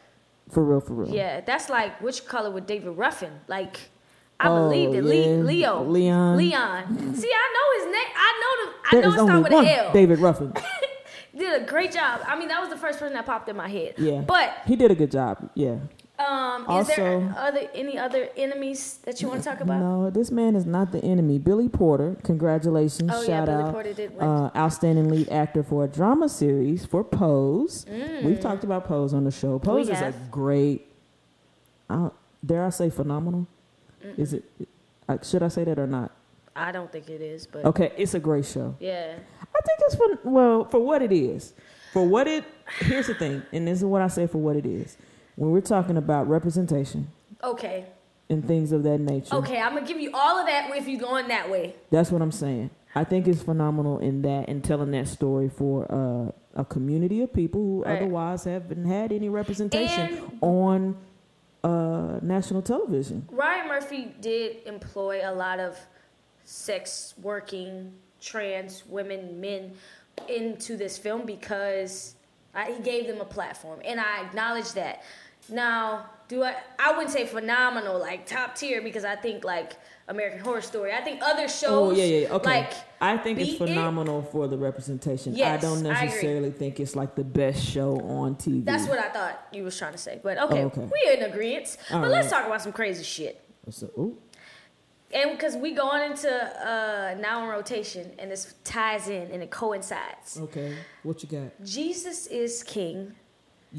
[0.49, 1.13] For real, for real.
[1.13, 3.31] Yeah, that's like which color would David Ruffin?
[3.47, 3.89] Like,
[4.39, 5.03] I Oh, believed it.
[5.03, 5.43] Le- yeah.
[5.43, 5.83] Leo.
[5.83, 6.37] Leon.
[6.37, 7.15] Leon.
[7.15, 8.11] See, I know his name.
[8.15, 8.77] I know the.
[8.87, 9.93] I There know it only with one L.
[9.93, 10.53] David Ruffin.
[11.37, 12.21] Did a great job.
[12.25, 13.93] I mean, that was the first person that popped in my head.
[13.97, 14.21] Yeah.
[14.21, 15.49] But he did a good job.
[15.53, 15.75] Yeah.
[16.19, 19.79] Um, is there other any other enemies that you want to talk about?
[19.79, 21.37] No, this man is not the enemy.
[21.37, 23.09] Billy Porter, congratulations.
[23.13, 23.73] Oh, yeah, Shout Billy out.
[23.73, 24.27] Porter did win.
[24.27, 27.85] Uh, outstanding lead actor for a drama series for Pose.
[28.23, 29.59] We've talked about Pose on the show.
[29.59, 29.89] Pose Mm.
[29.89, 30.91] We is a great.
[31.89, 32.13] I don't-
[32.45, 33.47] dare I say phenomenal?
[34.17, 34.43] Is it?
[35.09, 36.11] uh, Should I say that or not?
[36.55, 38.75] I don't think it is, but Okay, it's a great show.
[38.79, 39.13] yeah.
[39.41, 41.53] I think it's for well for what it is.
[41.93, 42.43] For what it
[42.79, 44.97] here's the thing, and this is what I say for what it is.
[45.37, 47.09] When we're talking about representation
[47.43, 47.85] Okay.
[48.27, 50.99] and things of that nature, Okay, I'm gonna give you all of that if you're
[50.99, 51.75] going that way.
[51.91, 52.71] that's what I'm saying.
[52.95, 57.31] I think it's phenomenal in that and telling that story for uh, a community of
[57.31, 57.97] people who Right.
[58.01, 60.97] otherwise haven't had any representation And- on
[61.63, 63.27] uh, national television.
[63.31, 65.77] Ryan Murphy did employ a lot of
[66.45, 69.73] sex working trans women, men
[70.27, 72.15] into this film because
[72.55, 75.03] I, he gave them a platform, and I acknowledge that.
[75.49, 76.55] Now, do I?
[76.79, 79.73] I wouldn't say phenomenal, like top tier, because I think like
[80.09, 80.91] American Horror Story.
[80.93, 81.63] I think other shows.
[81.69, 82.49] Oh yeah, yeah, okay.
[82.61, 83.67] Like I think it's beat it.
[83.67, 85.35] phenomenal for the representation.
[85.35, 88.65] Yes, I don't I necessarily think it's like the best show on TV.
[88.65, 90.19] That's what I thought you was trying to say.
[90.21, 90.81] But okay, Oh, okay.
[90.91, 91.77] we in agreement.
[91.91, 93.41] All but let's talk about some crazy shit.
[93.63, 94.17] What's So, ooh,
[95.13, 99.49] And because we going into uh, now in rotation, and this ties in and it
[99.51, 100.37] coincides.
[100.41, 101.63] okay, what you got?
[101.63, 103.13] Jesus is King,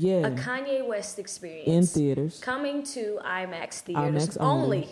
[0.00, 2.38] Yeah, a Kanye West experience in theaters.
[2.40, 4.76] coming to IMAX theaters IMAX only.
[4.82, 4.88] only.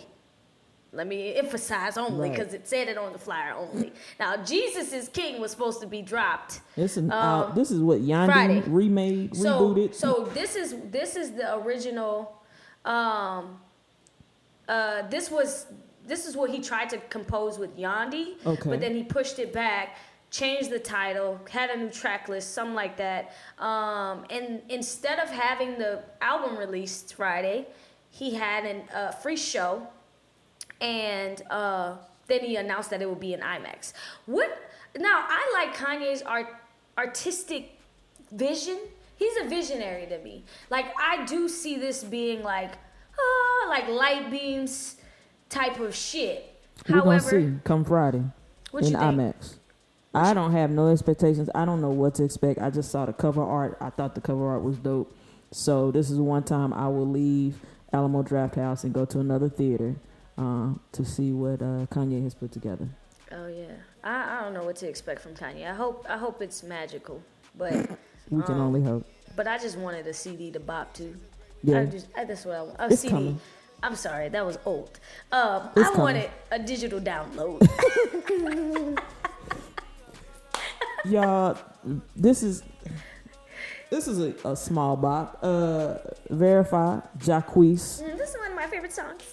[0.93, 2.37] Let me emphasize only Right.
[2.37, 3.93] because it said it on the flyer only.
[4.19, 6.61] now, Jesus is King was supposed to be dropped.
[6.75, 8.61] This is Um, uh, this is what Yandhi Friday.
[8.67, 9.93] remade, So, rebooted.
[9.95, 12.33] so this is this is the original.
[12.85, 13.59] Um,
[14.67, 15.67] uh, this was
[16.05, 18.69] this is what he tried to compose with Yandhi, Okay.
[18.69, 19.97] but then he pushed it back,
[20.31, 23.33] changed the title, had a new track list, something like that.
[23.59, 27.67] Um, and instead of having the album released Friday,
[28.09, 29.87] he had an, a free show,
[30.81, 31.95] and uh,
[32.27, 33.93] then he announced that it would be in IMAX.
[34.25, 34.69] What?
[34.97, 36.47] Now I like Kanye's art
[36.97, 37.77] artistic
[38.31, 38.79] vision.
[39.15, 40.43] He's a visionary to me.
[40.69, 42.71] Like I do see this being like,
[43.19, 44.97] ah, like light beams
[45.49, 46.53] type of shit.
[46.87, 48.23] We're gonna see come Friday
[48.71, 48.93] what in?
[48.93, 49.56] IMAX.
[50.17, 51.49] I don't have no expectations.
[51.53, 52.59] I don't know what to expect.
[52.59, 53.77] I just saw the cover art.
[53.79, 55.15] I thought the cover art was dope.
[55.51, 57.59] So this is one time I will leave
[57.93, 59.95] Alamo Drafthouse and go to another theater
[60.37, 62.87] uh, to see what uh, Kanye has put together.
[63.31, 65.69] Oh yeah, I, I don't know what to expect from Kanye.
[65.69, 67.21] I hope I hope it's magical,
[67.57, 67.73] but
[68.29, 69.05] We can Um, only hope.
[69.35, 71.15] but I just wanted a CD to bop to.
[71.63, 71.79] Yeah.
[71.81, 72.75] I just, I, that's what I want.
[72.79, 73.13] A It's CD.
[73.13, 73.39] coming.
[73.83, 74.99] I'm sorry, that was old.
[75.31, 75.99] Um, I coming.
[75.99, 77.61] wanted a digital download.
[81.05, 81.57] Y'all,
[82.15, 82.63] this is
[83.89, 85.39] this is a, a small bop.
[85.41, 85.95] Uh,
[86.29, 89.23] Verify, Jacquees, Mm, this is one of my favorite songs.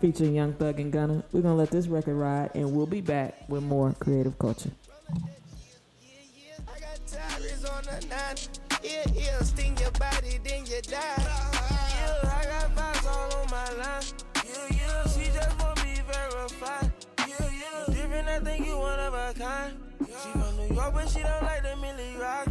[0.00, 1.22] featuring Young Thug and Gunna.
[1.32, 4.70] We're gonna let this record ride, and we'll be back with more creative culture.
[5.10, 8.36] I got tires on the nine.
[8.82, 10.98] Yeah, yeah, sting your body, then you die.
[11.18, 14.04] Yeah, I got vibes all on my line.
[14.36, 16.87] Yeah, yeah, she just want me verified.
[18.28, 19.74] Yeah, I think you one of a kind.
[20.00, 22.48] She from New York, but she don't like the Milly Rock.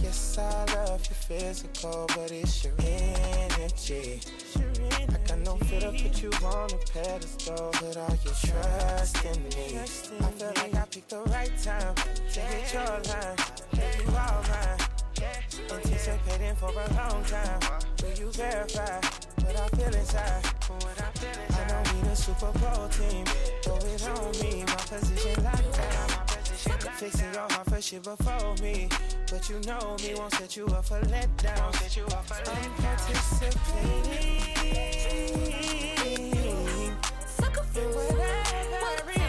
[0.00, 4.20] Yes, I love your physical, but it's your energy.
[4.56, 9.42] I got no fit to put you on a pedestal, but all your trust in
[9.44, 9.78] me.
[9.78, 13.36] I feel like I picked the right time to get your line.
[13.76, 14.80] Make you all mine.
[15.70, 17.60] Anticipating for a long time.
[18.02, 19.00] Will you verify
[19.44, 20.42] what I feel inside?
[20.70, 21.61] I know we
[22.12, 23.24] the Super Bowl team.
[23.62, 26.08] Throw it on me, my position locked down.
[26.96, 28.88] Fixing your heart for shit before me.
[29.30, 31.72] But you know me won't set you up for letdown.
[32.52, 33.62] I'm participating.
[37.26, 39.21] Sucker for whatever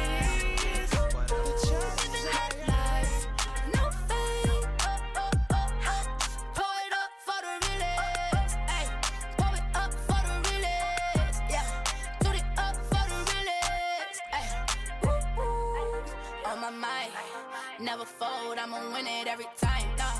[17.83, 18.57] never fold.
[18.57, 19.87] I'ma win it every time.
[19.97, 20.15] Nah,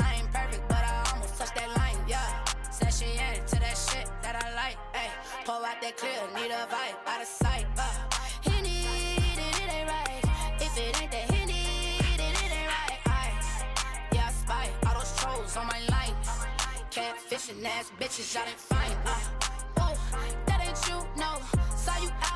[0.00, 1.96] I ain't perfect, but I almost touched that line.
[2.08, 2.26] Yeah,
[2.70, 4.76] said she into that shit that I like.
[4.94, 5.10] Ay,
[5.44, 7.66] pour out that clear, need a vibe out of sight.
[7.78, 7.86] Uh,
[8.42, 10.24] he need it, ain't right.
[10.60, 12.98] If it ain't that he need it, ain't right.
[14.12, 16.16] Yeah, I spy all those trolls on my line.
[16.90, 18.96] Catfishing ass bitches, y'all didn't find.
[19.06, 19.96] Uh, oh,
[20.46, 21.38] that ain't you, no.
[21.76, 22.33] Saw you out,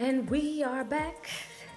[0.00, 1.28] And we are back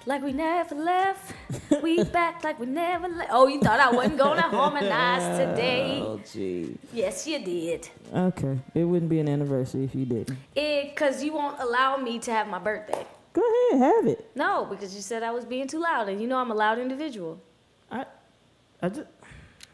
[0.06, 1.34] like we never left.
[1.82, 3.28] we back like we never left.
[3.30, 6.00] Oh, you thought I wasn't gonna harmonize today?
[6.02, 6.74] Oh, gee.
[6.94, 7.86] Yes, you did.
[8.14, 8.58] Okay.
[8.74, 10.38] It wouldn't be an anniversary if you didn't.
[10.56, 13.06] It cause you won't allow me to have my birthday.
[13.34, 14.30] Go ahead, have it.
[14.34, 16.78] No, because you said I was being too loud, and you know I'm a loud
[16.78, 17.38] individual.
[17.92, 18.06] I,
[18.80, 19.06] I just,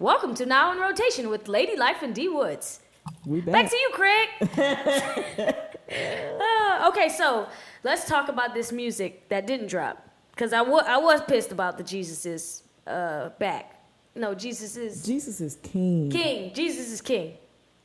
[0.01, 2.81] Welcome to Now in Rotation with Lady Life and D Woods.
[3.25, 3.53] we back.
[3.53, 5.55] Back to you, Craig.
[5.91, 7.49] Uh, okay, so
[7.83, 10.07] let's talk about this music that didn't drop.
[10.31, 13.77] Because I wa- I was pissed about the Jesus is uh, back.
[14.15, 16.11] No, Jesus is Jesus is king.
[16.11, 16.55] king.
[16.55, 17.35] Jesus is king.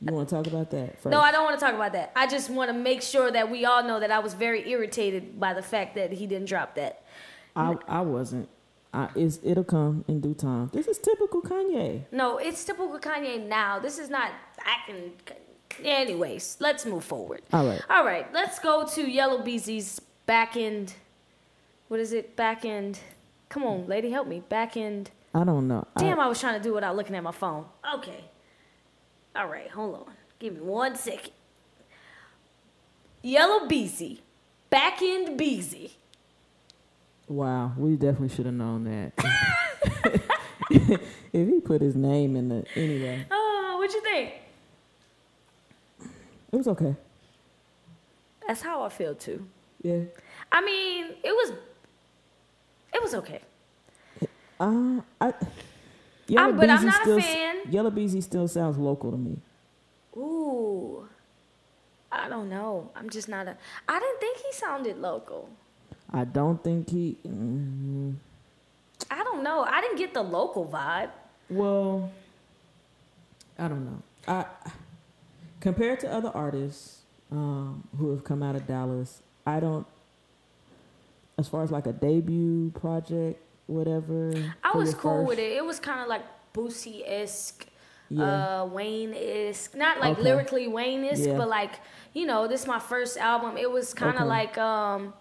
[0.00, 1.10] You want to talk about that first?
[1.10, 2.12] No, I don't want to talk about that.
[2.14, 5.40] I just want to make sure that we all know that I was very irritated
[5.40, 7.02] by the fact that he didn't drop that.
[7.54, 8.48] I, I wasn't.
[8.92, 10.70] I, it'll come in due time.
[10.72, 12.04] This is typical Kanye.
[12.12, 13.78] No, it's typical Kanye now.
[13.78, 15.12] This is not back in.
[15.82, 17.42] Anyways, let's move forward.
[17.52, 17.82] All right.
[17.90, 20.94] All right, let's go to Yella Beezy's back end.
[21.88, 22.34] What is it?
[22.36, 22.98] Back end.
[23.48, 24.40] Come on, lady, help me.
[24.40, 25.10] Back end.
[25.34, 25.86] I don't know.
[25.98, 27.66] Damn, I, I was trying to do it without looking at my phone.
[27.96, 28.24] Okay.
[29.34, 30.14] All right, hold on.
[30.38, 31.32] Give me one second.
[33.22, 34.22] Yella Beezy.
[34.70, 35.92] Baccend Beezy.
[37.28, 39.12] wow, we definitely should have known that.
[40.70, 44.32] if he put his name in the anyway, uh, Oh, what you think?
[46.56, 46.96] It was okay.
[48.48, 49.46] That's how I feel too.
[49.82, 50.04] Yeah.
[50.50, 51.52] I mean, it was
[52.94, 53.42] it was okay.
[54.58, 55.34] Uh, I.
[56.28, 57.56] Yellow but I'm Beezy not a still, s- fan.
[57.70, 59.36] Yella Beezy still sounds local to me.
[60.16, 61.06] Ooh.
[62.10, 62.90] I don't know.
[62.96, 65.50] I'm just not a I didn't think he sounded local.
[66.10, 67.18] I don't think he.
[67.28, 68.14] Mm,
[69.10, 69.60] I don't know.
[69.62, 71.10] I didn't get the local vibe.
[71.50, 72.10] well,
[73.58, 74.02] I don't know.
[74.26, 74.46] I
[75.66, 77.00] compared to other artists
[77.32, 79.84] um, who have come out of Dallas, I don't.
[81.38, 84.32] As far as like a debut project, whatever.
[84.62, 85.52] I was cool first- with it.
[85.56, 86.22] It was kind of like
[86.54, 87.66] Boosie esque,
[88.08, 88.62] Yeah.
[88.62, 89.74] uh, Wayne esque.
[89.74, 90.22] Not like Okay.
[90.22, 91.36] lyrically Wayne esque, Yeah.
[91.36, 91.72] but like
[92.14, 93.58] you know, this is my first album.
[93.58, 94.28] It was kind of Okay.
[94.38, 95.14] like um,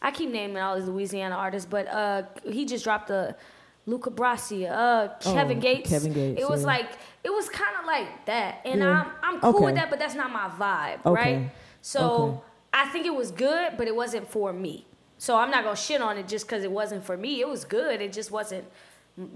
[0.00, 3.36] I keep naming all these Louisiana artists, but uh, he just dropped a
[3.86, 5.90] Luca Brasi, uh, Kevin Oh, Gates.
[5.90, 6.66] Kevin Gates, It was yeah.
[6.68, 6.88] like
[7.24, 9.04] it was kind of like that, and Yeah.
[9.22, 11.34] I'm I'm cool with that, but that's not my vibe, Okay.
[11.36, 11.50] right?
[11.80, 12.38] So Okay.
[12.74, 14.86] I think it was good, but it wasn't for me.
[15.18, 17.40] So I'm not gonna shit on it just because it wasn't for me.
[17.40, 18.00] It was good.
[18.00, 18.64] It just wasn't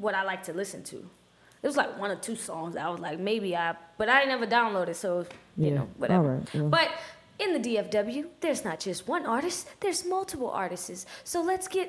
[0.01, 0.97] what I like to listen to.
[1.63, 2.77] It was like one or two songs.
[2.77, 5.75] I was like, maybe I, but I never downloaded, so you Yeah.
[5.75, 6.37] know, whatever.
[6.37, 6.69] Right, well.
[6.69, 6.91] But
[7.39, 9.69] in the DFW, there's not just one artist.
[9.81, 11.05] There's multiple artists.
[11.25, 11.89] So let's get.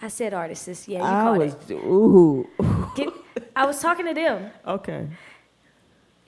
[0.00, 0.86] I said artists.
[0.88, 1.54] Yeah, you I caught was.
[1.54, 1.70] it.
[1.74, 2.46] Ooh.
[2.96, 3.08] Get,
[3.54, 4.50] I was talking to them.
[4.66, 5.08] Okay.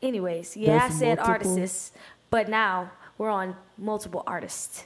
[0.02, 1.92] Anyways, yeah, I said multiple- artists,
[2.30, 4.84] but now we're on multiple artists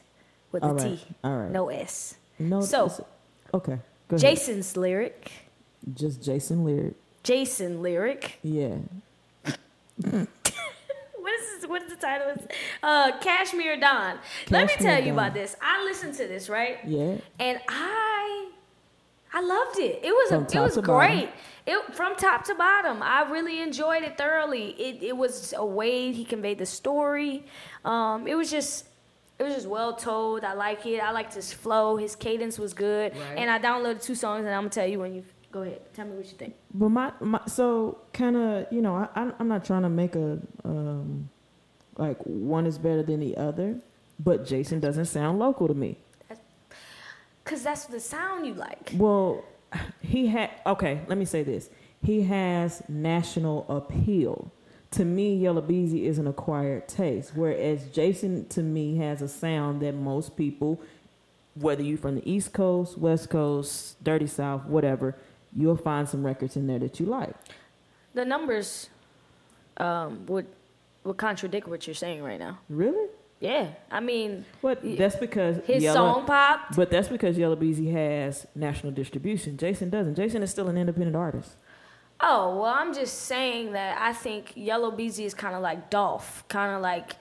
[0.50, 1.04] with a All T, right.
[1.24, 1.50] All right.
[1.50, 2.16] no S.
[2.38, 2.60] No.
[2.62, 3.06] So-
[3.54, 3.78] okay.
[4.08, 4.20] Go ahead.
[4.20, 5.30] Jason's lyric.
[5.94, 6.94] Just Jason Lyric.
[7.22, 8.38] Jason lyric.
[8.42, 8.76] Yeah.
[11.18, 12.34] What is this, what is the title?
[12.82, 14.18] Uh, Cashmere Dawn.
[14.50, 15.18] Let me tell you Dawn.
[15.18, 15.54] about this.
[15.62, 17.18] I listened to this right, Yeah.
[17.38, 18.50] and I
[19.32, 20.00] I loved it.
[20.02, 20.84] It was From a, it was bottom?
[20.84, 21.30] great.
[21.66, 23.02] It from top to bottom.
[23.02, 24.70] I really enjoyed it thoroughly.
[24.78, 27.44] It it was a way he conveyed the story.
[27.84, 28.86] Um, it was just.
[29.38, 30.44] It was just well told.
[30.44, 31.00] I like it.
[31.00, 31.96] I liked his flow.
[31.96, 33.12] His cadence was good.
[33.16, 33.38] Right.
[33.38, 35.80] And I downloaded two songs, and I'm gonna tell you when you go ahead.
[35.94, 36.54] Tell me what you think.
[36.72, 40.14] But my, my so kind of you know I I'm I'm not trying to make
[40.14, 41.28] a um
[41.96, 43.80] like one is better than the other,
[44.20, 45.98] but Jason doesn't sound local to me.
[47.44, 48.92] Cause that's the sound you like.
[48.94, 49.44] Well,
[50.00, 51.00] he had okay.
[51.08, 51.70] Let me say this:
[52.02, 54.50] he has national appeal.
[54.92, 59.80] To me, Yella Beezy is an acquired taste, whereas Jason to me has a sound
[59.80, 60.80] that most people,
[61.54, 65.16] whether you're from the East Coast, West Coast, Dirty South, whatever,
[65.56, 67.34] you'll find some records in there that you like.
[68.12, 68.90] The numbers
[69.78, 70.46] um, would
[71.04, 72.58] would contradict what you're saying right now.
[72.68, 73.08] Really?
[73.42, 74.78] Yeah, I mean, What?
[74.84, 76.76] That's because his Yellow, song popped.
[76.76, 79.56] But that's because Yella Beezy has national distribution.
[79.56, 80.14] Jason doesn't.
[80.14, 81.56] Jason is still an independent artist.
[82.20, 86.44] Oh well, I'm just saying that I think Yella Beezy is kind of like Dolph,
[86.46, 87.16] kind of like,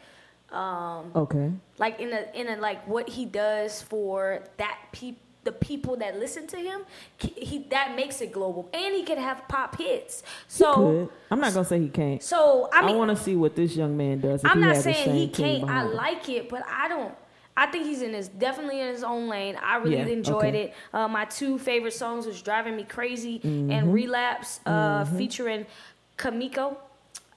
[0.55, 1.51] um, Okay.
[1.79, 6.19] like in a in a like what he does for that peop the people that
[6.19, 6.81] listen to him.
[7.17, 10.21] He, that makes it global, and he can have pop hits.
[10.21, 11.09] He So could.
[11.31, 12.21] I'm not gonna say he can't.
[12.21, 14.41] so I mean, I, want to see what this young man does.
[14.45, 15.69] I'm not saying he can't.
[15.69, 17.13] I like it, but I don't.
[17.57, 19.57] I think he's in his definitely in his own lane.
[19.61, 20.63] I really Yeah, enjoyed okay.
[20.65, 20.73] it.
[20.93, 23.71] Uh, my two favorite songs was "Driving Me Crazy" Mm-hmm.
[23.71, 25.65] and "Relapse," uh, featuring
[26.17, 26.77] Kamiko.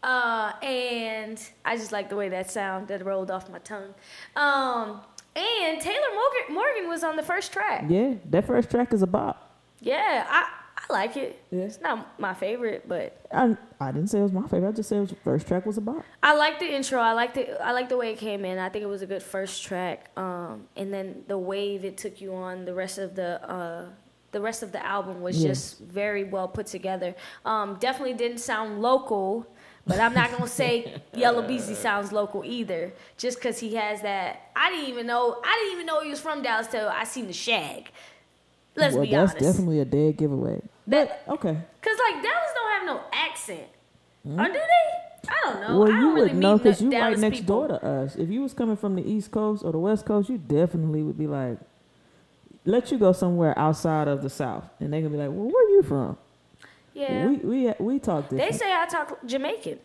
[0.03, 3.95] Uh, and I just like the way that sound that rolled off my tongue.
[4.37, 5.01] Um,
[5.37, 7.85] and Taylor Morgan, Morgan was on the first track.
[7.89, 9.51] Yeah, that first track is a bop.
[9.80, 10.49] Yeah, I
[10.89, 11.43] I like it.
[11.51, 11.62] Yeah.
[11.64, 14.68] It's not my favorite, but I I didn't say it was my favorite.
[14.68, 16.05] I just said it was the first track was about.
[16.22, 17.01] I like the intro.
[17.01, 18.59] I like the I like the way it came in.
[18.59, 20.11] I think it was a good first track.
[20.16, 22.64] Um, and then the wave it took you on.
[22.64, 23.87] The rest of the uh,
[24.32, 25.47] the rest of the album was Yes.
[25.70, 27.14] just very well put together.
[27.45, 29.47] Um, definitely didn't sound local,
[29.87, 32.93] but I'm not gonna say Yella Beezy sounds local either.
[33.18, 34.51] Just because he has that.
[34.57, 35.41] I didn't even know.
[35.45, 37.91] I didn't even know he was from Dallas till I seen the Shag.
[38.76, 39.45] Let's well, be that's honest.
[39.47, 40.61] definitely a dead giveaway.
[40.87, 41.57] That- Okay.
[41.82, 43.66] Cause like Dallas don't have no accent,
[44.24, 44.41] hmm?
[44.41, 45.30] or do they?
[45.30, 45.78] I don't know.
[45.78, 47.66] Well, I you don't really would know because the you right next people.
[47.66, 48.16] door to us.
[48.16, 51.16] If you was coming from the East Coast or the West Coast, you definitely would
[51.18, 51.59] be like,
[52.66, 55.66] let you go somewhere outside of the South, and they gonna be like, well, where
[55.66, 56.16] are you from?
[56.95, 58.53] Yeah, We we we talk different.
[58.53, 59.78] they say I talk Jamaican.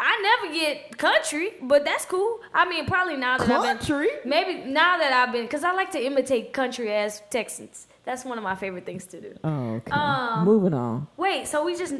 [0.00, 2.38] I never get country, but that's cool.
[2.54, 4.08] I mean, probably now that Country?
[4.16, 7.88] I've been maybe now that I've been because I like to imitate country as Texans.
[8.04, 9.34] That's one of my favorite things to do.
[9.42, 9.90] oh, okay.
[9.90, 11.08] Um, Moving on.
[11.16, 11.94] Wait, so we just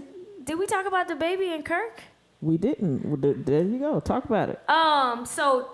[0.45, 2.01] did we talk about DaBaby and Kirk?
[2.41, 3.45] We didn't.
[3.45, 3.99] There you go.
[3.99, 4.61] Talk about it.
[4.71, 5.69] Um, so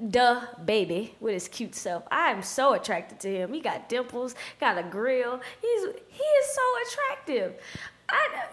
[0.00, 2.02] the baby with his cute self.
[2.10, 3.52] I am so attracted to him.
[3.52, 5.40] He got dimples, got a grill.
[5.60, 7.54] He's he is so attractive.
[8.08, 8.44] I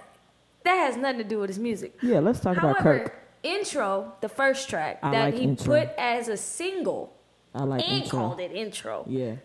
[0.64, 1.98] that has nothing to do with his music.
[2.02, 3.14] Yeah, let's talk about Kirk.
[3.44, 5.80] intro, the first track I that like he intro.
[5.80, 7.14] put as a single
[7.56, 8.20] I like and intro.
[8.20, 9.04] called it intro.
[9.08, 9.36] Yeah.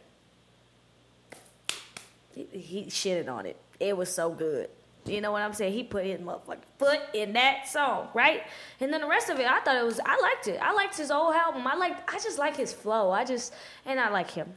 [2.35, 3.57] He, he shitted on it.
[3.81, 4.69] It was so good.
[5.09, 5.73] You know what I'm saying?
[5.73, 8.43] He put his motherfucking foot in that song, right?
[8.81, 10.01] And then the rest of it, I thought it was.
[10.05, 10.59] I liked it.
[10.61, 11.67] I liked his old album.
[11.67, 12.09] I liked.
[12.13, 13.11] I just like his flow.
[13.11, 13.53] I just
[13.85, 14.55] and I like him.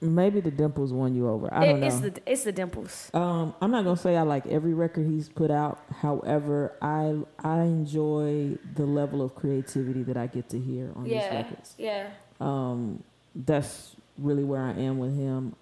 [0.00, 1.48] Maybe the dimples won you over.
[1.52, 1.86] I don't know.
[1.86, 3.10] it's the it's the dimples.
[3.14, 5.78] Um, I'm not gonna say I like every record he's put out.
[6.00, 11.22] However, I I enjoy the level of creativity that I get to hear on these
[11.22, 11.74] records.
[11.78, 12.08] yeah.
[12.38, 13.02] Um,
[13.34, 15.56] that's really where I am with him.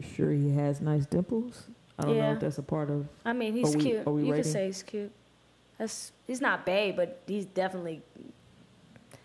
[0.00, 1.68] Sure, he has nice dimples.
[1.98, 3.06] I don't know if that's a part of.
[3.24, 4.06] I mean, he's we- cute.
[4.06, 5.10] you could say he's cute.
[5.78, 8.02] That's he's not bae, but he's definitely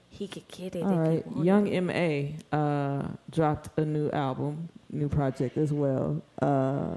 [0.09, 0.83] he could get it.
[0.83, 1.25] All right.
[1.37, 2.35] Young M.A.
[2.51, 6.21] Uh, dropped a new album, new project as well.
[6.41, 6.95] Uh.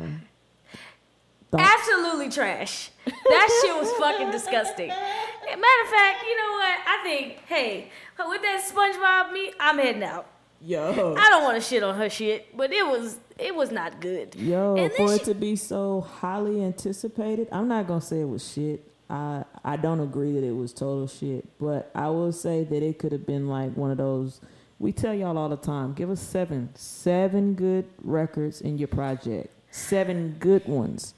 [1.56, 2.90] Absolutely trash.
[3.06, 4.88] That shit was fucking disgusting.
[4.88, 6.78] Matter of fact, you know what?
[6.86, 10.26] I think, hey, with that SpongeBob me, I'm heading out.
[10.64, 14.00] Yo, I don't want to shit on her shit, but it was it was not
[14.00, 14.34] good.
[14.36, 18.28] Yo, And for it she- to be so highly anticipated, I'm not gonna say it
[18.28, 18.82] was shit.
[19.10, 22.98] I I don't agree that it was total shit, but I will say that it
[22.98, 24.40] could have been like one of those.
[24.78, 29.48] We tell y'all all the time, give us seven, seven good records in your project,
[29.70, 31.14] seven good ones.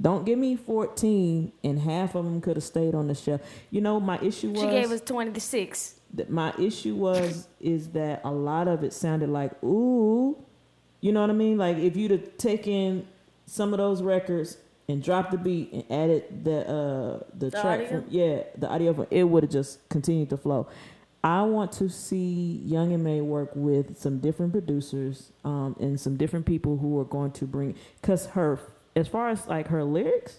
[0.00, 3.40] Don't give me 14 and half of them could have stayed on the shelf.
[3.70, 5.92] You know, my issue was She gave us twenty to six.
[5.92, 10.36] that my issue was is that a lot of it sounded like ooh,
[11.00, 11.58] you know what I mean?
[11.58, 13.06] Like if you'd have taken
[13.46, 14.58] some of those records
[14.88, 18.92] and dropped the beat and added the uh the, The track from yeah the audio
[18.92, 20.68] from it would have just continued to flow.
[21.22, 23.20] I want to see Young M.A.
[23.20, 27.74] work with some different producers um, and some different people who are going to bring
[28.00, 28.58] because her
[28.96, 30.38] as far as like her lyrics,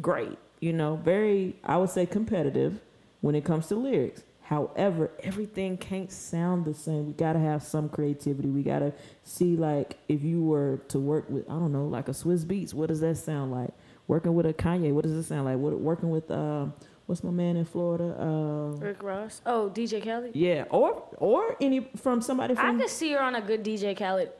[0.00, 0.38] great.
[0.60, 2.80] You know, very I would say competitive
[3.20, 4.22] when it comes to lyrics.
[4.48, 7.08] However, everything can't sound the same.
[7.08, 8.48] We gotta have some creativity.
[8.48, 12.12] We gotta see like if you were to work with I don't know like a
[12.12, 13.74] Swizz Beatz, what does that sound like?
[14.06, 15.58] Working with a Kanye, what does it sound like?
[15.58, 16.72] What working with um
[17.04, 18.16] what's my man in Florida?
[18.18, 19.42] Uh, Rick Ross.
[19.44, 20.34] Oh, DJ Khaled.
[20.34, 23.94] yeah, or or any from somebody From, I could see her on a good DJ
[23.98, 24.30] Khaled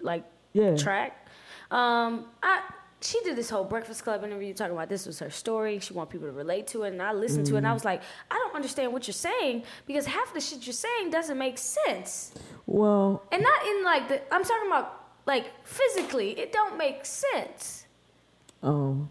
[0.00, 0.76] like yeah.
[0.76, 1.26] track.
[1.72, 2.62] Um, I
[3.00, 5.78] she did this whole Breakfast Club interview talking about this was her story.
[5.78, 7.70] She want people to relate to it, and I listened to it, and Mm.
[7.70, 11.10] I was like, I don't understand what you're saying because half the shit you're saying
[11.10, 12.32] doesn't make sense,
[12.66, 14.34] Well, and not in like the.
[14.34, 17.86] I'm talking about like physically, it don't make sense.
[18.62, 19.08] oh,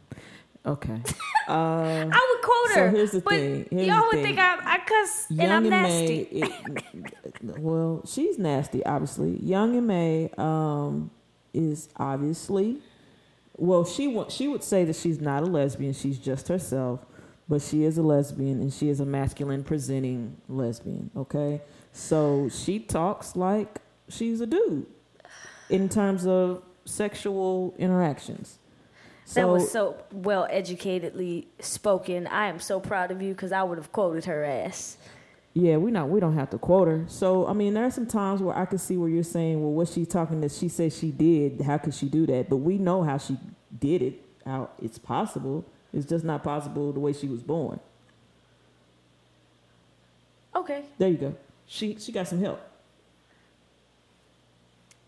[0.65, 1.01] okay.
[1.49, 2.73] Uh, I would quote her.
[2.73, 4.35] So her, here's the but thing, here's y'all the would thing.
[4.35, 6.27] think I, I cuss and I'm and nasty.
[6.29, 6.51] May, it,
[7.59, 9.39] well, she's nasty, obviously.
[9.41, 10.29] Young M.A.
[10.37, 11.09] um,
[11.53, 12.81] is obviously,
[13.57, 15.93] well, she wa- she would say that she's not a lesbian.
[15.93, 17.05] She's just herself,
[17.49, 21.11] but she is a lesbian, and she is a masculine presenting lesbian.
[21.15, 24.85] Okay, so she talks like she's a dude
[25.69, 28.59] in terms of sexual interactions.
[29.25, 32.27] So, that was so well educatedly spoken.
[32.27, 34.97] I am so proud of you because I would have quoted her ass.
[35.59, 37.05] Yeah, we not we don't have to quote her.
[37.07, 39.71] So I mean, there are some times where I can see where you're saying, well,
[39.71, 41.61] what she talking that she said she did.
[41.61, 42.47] How could she do that?
[42.47, 43.37] But we know how she
[43.79, 44.21] did it.
[44.45, 45.65] How it's possible.
[45.91, 47.79] It's just not possible the way she was born.
[50.55, 50.83] Okay.
[50.99, 51.35] There you go.
[51.65, 52.61] She she got some help.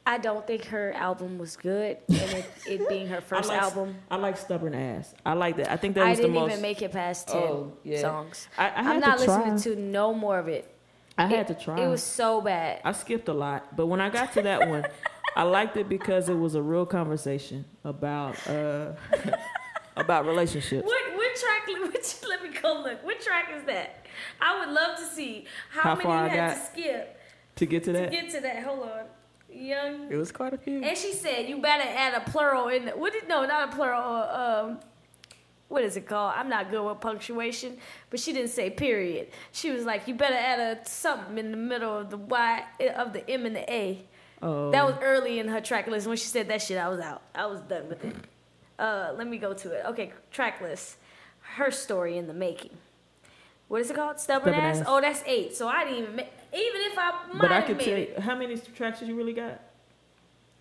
[0.10, 3.62] I don't think her album was good, and it, it being her I first like,
[3.62, 5.14] album, I like stubborn ass.
[5.24, 5.72] I like that.
[5.72, 8.02] I think that I was didn't even make it past ten Oh, yeah.
[8.02, 8.48] songs.
[8.58, 10.68] I, I I'm not to listening to no more of it.
[11.16, 11.80] I had it, to try.
[11.84, 12.82] It was so bad.
[12.84, 14.84] I skipped a lot, but when I got to that one,
[15.36, 18.94] I liked it because it was a real conversation about uh,
[19.96, 20.88] about relationships.
[20.88, 21.68] What what track?
[21.94, 23.06] Which, let me go look.
[23.06, 24.08] What track is that?
[24.42, 27.20] I would love to see how, How many you I had to skip
[27.58, 28.64] To get to to that, get to that.
[28.64, 29.04] Hold on,
[29.52, 30.12] young.
[30.12, 30.82] it was quite a few.
[30.84, 32.86] And she said you better add a plural in.
[32.86, 34.02] The, what did no, not a plural.
[34.02, 34.80] uh, Um,
[35.68, 36.34] what is it called?
[36.36, 37.78] I'm not good with punctuation,
[38.10, 39.28] but she didn't say period.
[39.52, 42.64] She was like, you better add a something in the middle of the Y
[42.96, 44.04] of the M and the A.
[44.42, 46.08] Oh, That was early in her track list.
[46.08, 47.22] When she said that shit, I was out.
[47.36, 48.16] I was done with it.
[48.80, 49.86] Uh, let me go to it.
[49.90, 50.98] Okay, track list.
[51.58, 52.72] Herstory in the making.
[53.68, 54.20] What is it called?
[54.20, 54.80] Stubborn, Stubborn ass?
[54.80, 54.86] Ass.
[54.88, 55.56] Oh, that's eight.
[55.56, 56.16] So I didn't even.
[56.16, 56.24] Ma-
[56.54, 59.60] even if I might but I could tell you how many tracks you really got.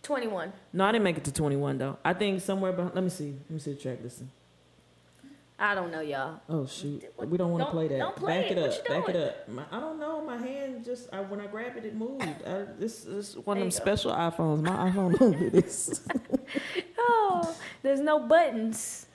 [0.02, 0.52] Twenty-one.
[0.72, 1.98] No, I didn't make it to twenty one though.
[2.04, 2.94] I think somewhere behind.
[2.94, 3.30] Let me see.
[3.48, 4.30] Let me see the track listing.
[5.60, 6.40] I don't know, y'all.
[6.48, 7.98] Oh shoot, we don't want to play that.
[7.98, 8.58] don't play Back it.
[8.58, 8.88] it What up.
[8.88, 9.48] you Back it up.
[9.48, 10.24] My, I don't know.
[10.24, 12.22] My hand just I, when I grabbed it, it moved.
[12.22, 14.62] I, this is one There of them special iPhones.
[14.62, 16.00] My iPhone don't do this.
[17.10, 19.06] Oh, there's no buttons.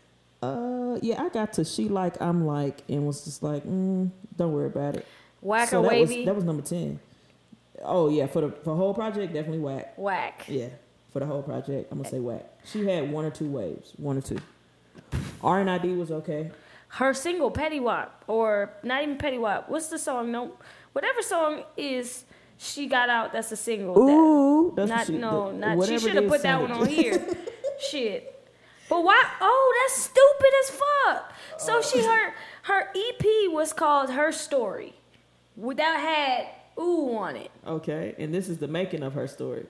[0.42, 4.52] Uh, yeah, I got to she like I'm like and was just like, mm, don't
[4.52, 5.06] worry about it.
[5.44, 6.18] Whack so or that wavy.
[6.20, 7.00] was that was number ten.
[7.84, 9.94] Oh yeah, for the for the whole project, definitely whack.
[9.98, 10.46] Whack.
[10.48, 10.70] Yeah,
[11.12, 12.46] for the whole project, I'm gonna say whack.
[12.64, 14.40] She had one or two waves, one or two.
[15.44, 16.52] R and ID was okay.
[16.88, 19.70] Her single Petty Wop, or not even Petty Wop.
[19.70, 20.32] What's the song?
[20.32, 20.54] No,
[20.94, 22.24] whatever song is
[22.58, 23.34] she got out.
[23.34, 23.96] That's a single.
[23.96, 25.88] that- Ooh, that's not she, no, the- not.
[25.88, 27.26] She should have put that one on here.
[27.80, 28.30] Shit.
[28.90, 29.24] But why?
[29.42, 31.34] Oh, that's stupid as fuck.
[31.58, 32.08] So she oh.
[32.08, 32.34] her
[32.64, 34.94] her EP was called Herstory.
[35.56, 36.48] Without had
[36.80, 37.52] ooh on it.
[37.68, 39.66] Okay, and this is the making of her story.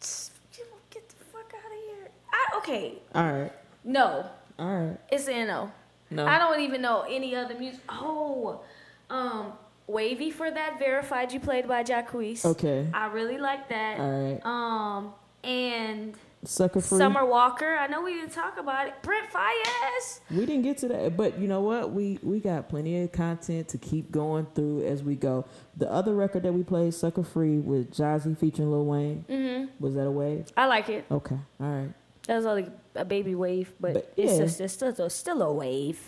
[0.00, 2.08] Get the fuck out of here.
[2.32, 3.52] I, okay, All right,
[3.84, 4.26] no,
[4.58, 4.96] all right.
[5.10, 5.70] it's a no.
[6.12, 7.80] No, I don't even know any other music.
[7.88, 8.60] Oh,
[9.08, 9.52] um,
[9.86, 12.44] Wavy for that verified you played by Jacquees.
[12.44, 14.00] Okay, I really like that.
[14.00, 14.44] all right.
[14.44, 15.12] Um,
[15.44, 16.96] and Sucker free.
[16.98, 17.76] Summer Walker.
[17.76, 18.94] I know we didn't talk about it.
[19.02, 20.20] Brent Faiyaz.
[20.30, 21.92] We didn't get to that, but you know what?
[21.92, 25.44] We we got plenty of content to keep going through as we go.
[25.76, 29.84] The other record that we played, "Sucker Free" with Jazzy featuring Lil Wayne, Mm-hmm.
[29.84, 30.46] was that a wave?
[30.56, 31.04] I like it.
[31.10, 31.90] Okay, all right.
[32.26, 34.38] That was only a baby wave, but, But, it's yeah.
[34.38, 35.98] just it's still, it's still a wave.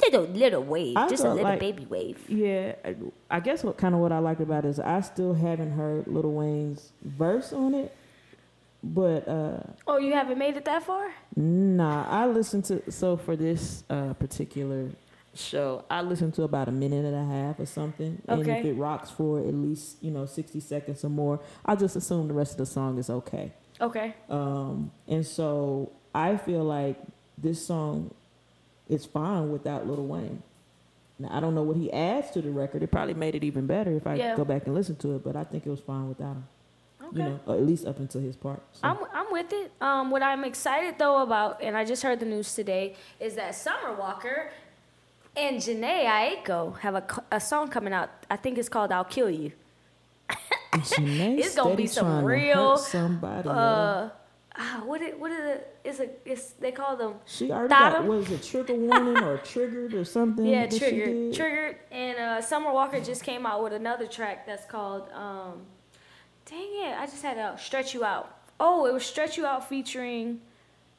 [0.00, 2.24] Just a little wave, I just a little like- baby wave.
[2.28, 2.94] Yeah, I,
[3.30, 6.06] I guess what kind of what I liked about it is I still haven't heard
[6.06, 7.94] Lil Wayne's verse on it,
[8.82, 11.12] but uh Oh, you haven't made it that far?
[11.36, 14.88] Nah, I listened to so for this uh, particular
[15.34, 18.20] show, I listened to about a minute and a half or something.
[18.28, 18.40] okay.
[18.40, 21.94] And if it rocks for at least you know sixty seconds or more, I just
[21.96, 23.52] assume the rest of the song is okay.
[23.80, 24.14] Okay.
[24.28, 26.96] Um, and so I feel like
[27.38, 28.12] this song
[28.88, 30.42] is fine without Lil Wayne.
[31.18, 32.82] Now I don't know what he adds to the record.
[32.82, 34.36] It probably made it even better if I Yeah.
[34.36, 35.24] go back and listen to it.
[35.24, 36.44] But I think it was fine without him.
[37.10, 37.18] Okay.
[37.18, 38.62] You know, at least up until his part.
[38.72, 38.80] So.
[38.84, 39.72] I'm I'm with it.
[39.80, 43.54] Um, what I'm excited though about, and I just heard the news today, is that
[43.54, 44.50] Summer Walker
[45.36, 48.10] and Jhené Aiko have a, a song coming out.
[48.30, 49.52] I think it's called "I'll Kill You."
[50.72, 53.48] It's gonna be some real, somebody.
[53.48, 54.10] Uh,
[54.56, 55.76] ah, what it what is it?
[55.84, 58.06] It's a it's they call them She already Got him.
[58.06, 60.46] was it trigger warning or triggered or something?
[60.46, 65.10] yeah triggered triggered and uh, Summer Walker just came out with another track that's called
[65.12, 65.62] um,
[66.50, 68.36] dang it I just had to stretch you out.
[68.58, 70.40] Oh, it was stretch you out featuring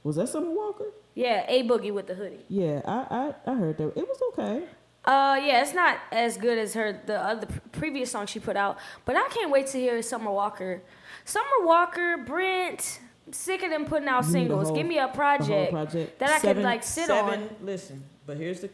[0.04, 0.86] Was that Summer Walker?
[1.14, 2.40] yeah A Boogie wit da Hoodie.
[2.50, 3.88] Yeah, I, I I heard that.
[3.98, 4.64] It was okay.
[5.04, 8.78] Uh, yeah, it's not as good as her the other previous song she put out,
[9.06, 10.82] but I can't wait to hear Summer Walker.
[11.26, 14.68] Summer Walker, Brent, I'm sick of them putting out You need a singles.
[14.68, 17.50] whole- Give me a project, project that I could, like, sit seven, on.
[17.64, 18.70] Listen, but here's the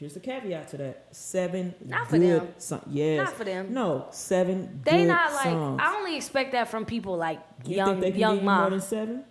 [0.00, 1.06] here's the caveat to that.
[1.12, 2.48] Seven Not for good them.
[2.58, 3.18] Son- yes.
[3.26, 3.72] Not for them.
[3.72, 4.80] No, seven.
[4.84, 5.44] They not like.
[5.44, 5.80] songs.
[5.80, 8.50] I only expect that from people like you young think they can young give you
[8.50, 9.24] more than seven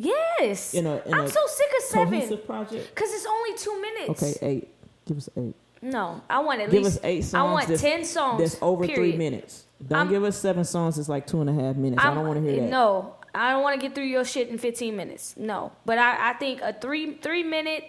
[0.00, 2.94] Yes, in a in I'm so sick of seven project?
[2.94, 4.22] because it's only two minutes.
[4.22, 4.68] Okay, eight.
[5.06, 5.54] Give us eight.
[5.82, 6.98] No, I want at Give least.
[6.98, 7.34] us eight songs.
[7.34, 8.40] I want that's- ten songs.
[8.40, 9.64] That's over three minutes.
[9.86, 10.98] Don't I'm- give us seven songs.
[10.98, 12.02] It's like two and a half minutes.
[12.02, 12.70] I I'm- don't want to hear that.
[12.70, 15.34] No, I don't want to get through your shit in 15 minutes.
[15.36, 17.84] No, but I, I think a three three minute,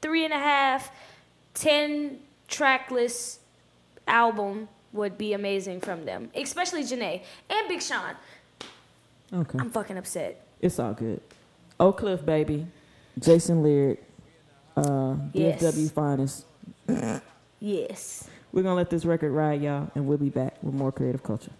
[0.00, 0.90] three and a half,
[1.54, 3.38] ten trackless
[4.06, 8.14] album would be amazing from them, especially Jhené and Big Sean.
[9.32, 9.58] Okay.
[9.58, 10.44] I'm fucking upset.
[10.60, 11.20] It's all good.
[11.80, 12.66] Oak Cliff, baby.
[13.18, 14.02] Jason Lyric.
[14.76, 15.62] Uh, Yes.
[15.62, 16.44] DFW Finest.
[17.60, 18.28] Yes.
[18.52, 21.22] We're going to let this record ride, y'all, and we'll be back with more creative
[21.22, 21.52] culture.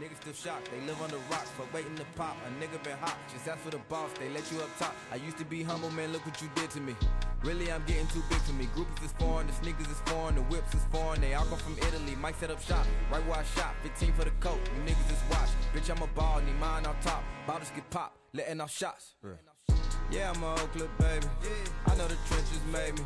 [0.00, 0.68] Niggas still shocked.
[0.70, 2.36] They live on the rocks, but waiting to pop.
[2.44, 3.16] A nigga been hot.
[3.32, 4.94] Just ask for the boss, they let you up top.
[5.10, 6.94] I used to be humble, man, look what you did to me.
[7.42, 8.68] Really, I'm getting too big for me.
[8.76, 11.22] Groupies is foreign, the sneakers is foreign, the whips is foreign.
[11.22, 12.14] They all come from Italy.
[12.16, 13.74] Might set up shop right where I shop.
[13.84, 15.48] 15 for the coat, you niggas is watch.
[15.74, 17.24] Bitch, I'm a ball, need mine on top.
[17.46, 19.14] Bottles get popped, letting off shots.
[20.10, 21.26] Yeah, I'm a Oak Cliff baby.
[21.86, 23.04] I know the trenches made me.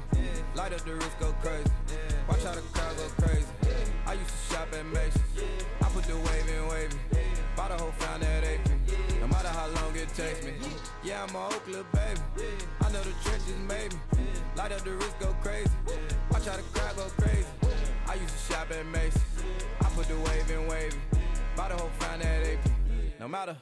[0.56, 1.70] Light up the wrist, go crazy.
[2.28, 3.46] Watch how the crowd go crazy.
[4.06, 5.79] I used to shop at Macy's.
[5.90, 6.96] I put the wave in wavy.
[7.56, 8.60] Bought a whole found at AP.
[9.20, 10.52] No matter how long it takes me.
[11.02, 12.20] Yeah, I'm a Oak Cliff baby.
[12.80, 14.30] I know the trenches made me.
[14.56, 15.68] Light up the wrist, go crazy.
[16.30, 17.46] Watch how the crowd go crazy.
[18.06, 19.20] I used to shop at Macy's.
[19.80, 20.96] I put the wave in wavy.
[21.56, 22.70] Bought a whole found at AP.
[23.18, 23.56] No matter.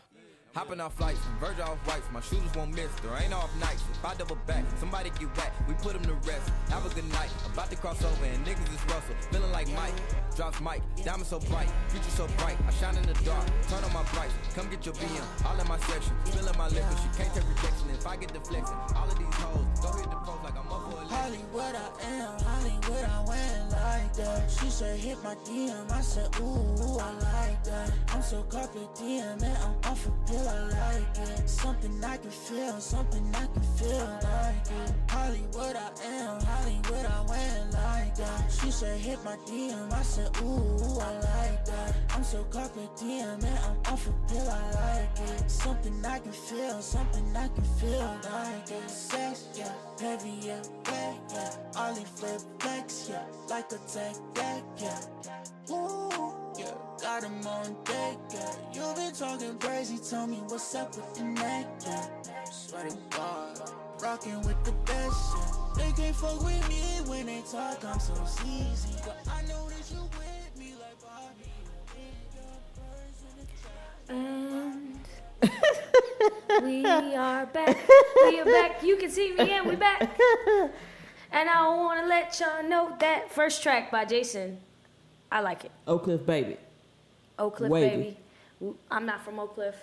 [0.58, 2.90] Hopping off flights, Virgin off whites, my shooters won't miss.
[2.98, 3.80] There ain't off nights.
[3.94, 5.54] If I double back, somebody get whacked.
[5.68, 6.50] We put them to rest.
[6.70, 7.30] Have a good night.
[7.46, 9.14] About to cross over and niggas is Russell.
[9.30, 9.94] Feeling like Mike.
[10.34, 10.82] Drops Mike.
[11.04, 11.70] Diamond so bright.
[11.90, 12.56] Future so bright.
[12.66, 13.46] I shine in the dark.
[13.68, 14.30] Turn on my bright.
[14.56, 15.46] Come get your BM.
[15.46, 16.12] All in my section.
[16.24, 16.96] Spilling my liquor.
[17.06, 17.90] She can't take rejection.
[17.94, 20.90] If I get deflection, all of these hoes go hit the pros like I'm up
[20.90, 21.06] for a.
[21.06, 21.88] Hollywood I
[22.18, 24.50] am, Hollywood I went like that.
[24.50, 27.92] She said hit my DM, I said ooh, I like that.
[28.08, 31.48] I'm so carpet DM and I'm off a pill, I like it.
[31.48, 34.92] Something I can feel, something I can feel like it.
[35.10, 38.50] Hollywood I am, Hollywood I went like that.
[38.50, 41.94] She said hit my DM, I said ooh, I like that.
[42.14, 45.50] I'm so carpet DM and I'm off a pill, I like it.
[45.50, 48.90] Something I can feel, something I can feel like it.
[48.90, 51.56] Sex, yeah, heavy, yeah, yeah, yeah.
[51.76, 55.74] Ollie flip flex, yeah, like a tech deck, yeah.
[55.74, 58.54] Ooh, yeah, got him on deck, yeah.
[58.72, 62.08] You been talking crazy, tell me what's up with the neck, yeah.
[62.44, 65.54] Swear to God, rocking with the best, yeah.
[65.76, 68.96] They can't fuck with me when they talk, I'm so easy.
[69.04, 71.52] But I know that you with me like Bobby.
[74.10, 74.98] And
[76.62, 76.84] we
[77.14, 77.76] are back.
[78.26, 78.82] We are back.
[78.82, 80.10] You can see me and we back.
[81.30, 84.58] And I want to let y'all know that first track by Jason,
[85.30, 85.72] I like it.
[85.86, 86.56] Oak Cliff Baby.
[87.38, 88.16] Oak Cliff, Wavy.
[88.60, 88.74] baby.
[88.90, 89.76] I'm not from Oak Cliff,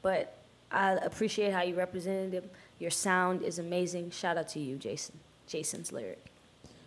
[0.00, 0.36] but
[0.70, 2.44] I appreciate how you represented him.
[2.78, 4.10] Your sound is amazing.
[4.10, 5.18] Shout out to you, Jason.
[5.46, 6.24] Jason's lyric.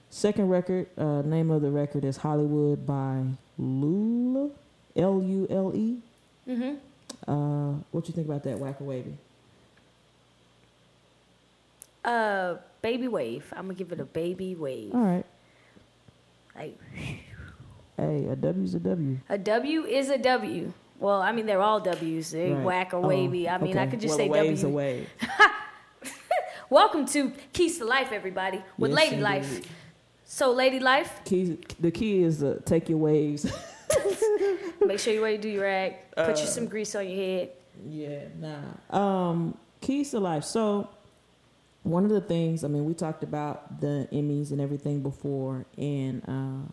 [0.09, 3.21] Second record, uh, name of the record is Hollywood by
[3.57, 4.49] Lula,
[4.95, 5.97] L U L E.
[6.47, 6.75] Mm-hmm.
[7.29, 9.17] Uh, what you think about that, Whacker Wavy?
[12.03, 13.51] Uh, baby wave.
[13.55, 14.93] I'm gonna give it a baby wave.
[14.93, 15.25] All right.
[16.55, 16.77] Like
[17.97, 19.17] Hey, a W's a W.
[19.29, 20.73] a W is a W.
[20.99, 22.31] Well, I mean they're all W's.
[22.31, 22.63] They Right.
[22.65, 23.47] whack or Oh, wavy.
[23.49, 24.73] I mean I could just well, say a wave's W.
[24.73, 25.09] a wave.
[26.69, 29.21] Welcome to Keys to Life, everybody, with Yes, Lady.
[29.21, 29.61] Life.
[30.27, 33.45] So, Lady Life, Key, the key is to take your waves.
[34.85, 36.15] make sure you're ready to do your act.
[36.15, 37.49] Put Uh, you some grease on your head.
[37.87, 39.29] Yeah, nah.
[39.29, 40.43] Um, keys to life.
[40.43, 40.89] So,
[41.83, 46.23] one of the things, I mean, we talked about the Emmys and everything before, and
[46.27, 46.67] uh,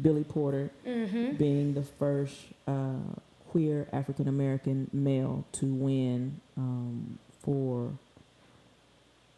[0.00, 1.32] Billy Porter Mm-hmm.
[1.36, 2.36] being the first
[2.66, 2.92] uh,
[3.50, 7.92] queer African American male to win um, for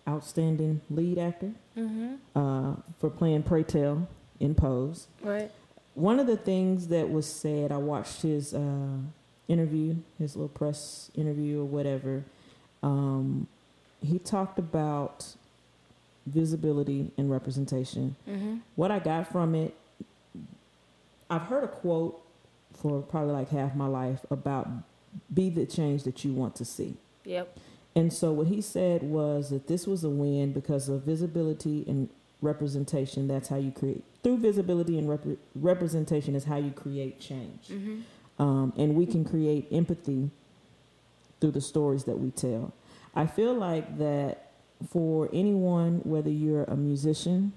[0.08, 2.14] outstanding lead actor Mm-hmm.
[2.38, 4.06] uh, for playing Pray Tell
[4.38, 5.06] in Pose.
[5.22, 5.50] Right.
[5.94, 8.98] One of the things that was said, I watched his uh,
[9.48, 12.24] interview, his little press interview or whatever.
[12.82, 13.46] Um,
[14.02, 15.26] he talked about
[16.26, 18.16] visibility and representation.
[18.28, 18.56] Mm-hmm.
[18.76, 19.74] What I got from it,
[21.30, 22.20] I've heard a quote
[22.74, 24.68] for probably like half my life about
[25.32, 26.96] be the change that you want to see.
[27.24, 27.58] Yep.
[27.94, 32.08] And so what he said was that this was a win because of visibility and
[32.40, 33.28] representation.
[33.28, 37.68] That's how you create through visibility and rep- representation is how you create change.
[37.68, 38.42] Mm-hmm.
[38.42, 40.30] Um, and we can create empathy
[41.40, 42.72] through the stories that we tell.
[43.14, 44.52] I feel like that
[44.88, 47.52] for anyone, whether you're a musician,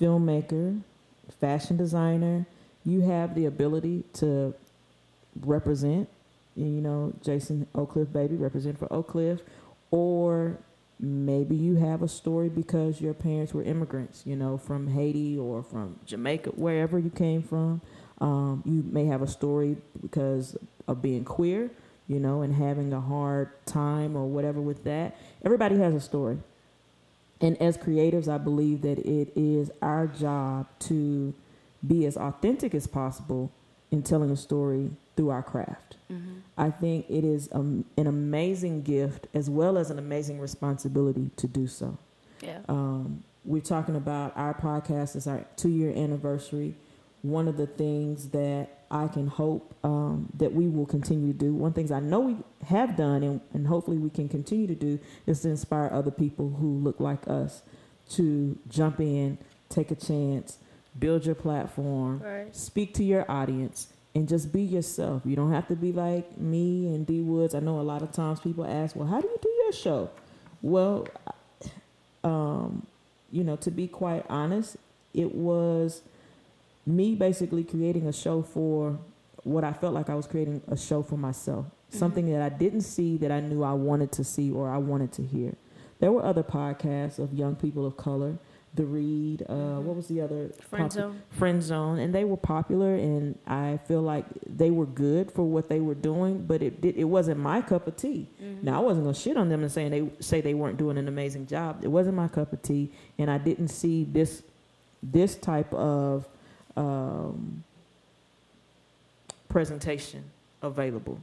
[0.00, 0.82] filmmaker,
[1.40, 2.46] fashion designer,
[2.90, 4.54] you have the ability to
[5.40, 6.08] represent.
[6.56, 9.40] You know, Jason Oak Cliff, baby, represent for Oak Cliff,
[9.90, 10.58] or
[10.98, 15.62] maybe you have a story because your parents were immigrants, you know, from Haiti or
[15.62, 17.80] from Jamaica, wherever you came from.
[18.20, 21.70] Um, you may have a story because of being queer,
[22.08, 25.16] you know, and having a hard time or whatever with that.
[25.44, 26.38] Everybody has a story.
[27.40, 31.32] And as creatives, I believe that it is our job to
[31.86, 33.50] be as authentic as possible
[33.90, 35.96] in telling a story through our craft.
[36.10, 36.38] Mm-hmm.
[36.56, 41.46] I think it is um, an amazing gift as well as an amazing responsibility to
[41.46, 41.98] do so.
[42.42, 42.60] Yeah.
[42.68, 46.74] Um, we're talking about our podcast is our two year anniversary.
[47.22, 51.54] One of the things that I can hope um, that we will continue to do.
[51.54, 54.98] One things I know we have done, and, and hopefully we can continue to do,
[55.26, 57.62] is to inspire other people who look like us
[58.10, 60.58] to jump in, take a chance,
[60.98, 62.54] build your platform, Right.
[62.54, 65.22] speak to your audience, and just be yourself.
[65.24, 67.54] You don't have to be like me and D Woods.
[67.54, 70.10] I know a lot of times people ask, "Well, how do you do your show?"
[70.62, 71.06] Well,
[72.24, 72.86] um,
[73.30, 74.76] you know, to be quite honest,
[75.14, 76.02] it was
[76.86, 78.98] me basically creating a show for
[79.44, 81.66] what I felt like I was creating a show for myself.
[81.90, 85.12] Something that I didn't see that I knew I wanted to see or I wanted
[85.12, 85.54] to hear.
[85.98, 88.38] There were other podcasts of young people of color,
[88.74, 90.50] The Read, uh, what was the other?
[90.68, 91.22] Friend popu- Zone.
[91.30, 95.68] Friend Zone, and they were popular, and I feel like they were good for what
[95.68, 98.28] they were doing, but it did, it wasn't my cup of tea.
[98.62, 101.08] Now I wasn't gonna shit on them and saying they say they weren't doing an
[101.08, 101.80] amazing job.
[101.82, 104.42] It wasn't my cup of tea, and I didn't see this
[105.02, 106.28] this type of
[106.76, 107.64] um,
[109.48, 110.24] presentation
[110.62, 111.18] available.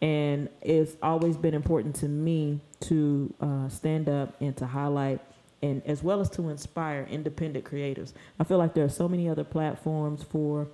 [0.00, 5.20] And it's always been important to me to uh, stand up and to highlight
[5.62, 8.12] and as well as to inspire independent creatives.
[8.38, 10.68] I feel like there are so many other platforms for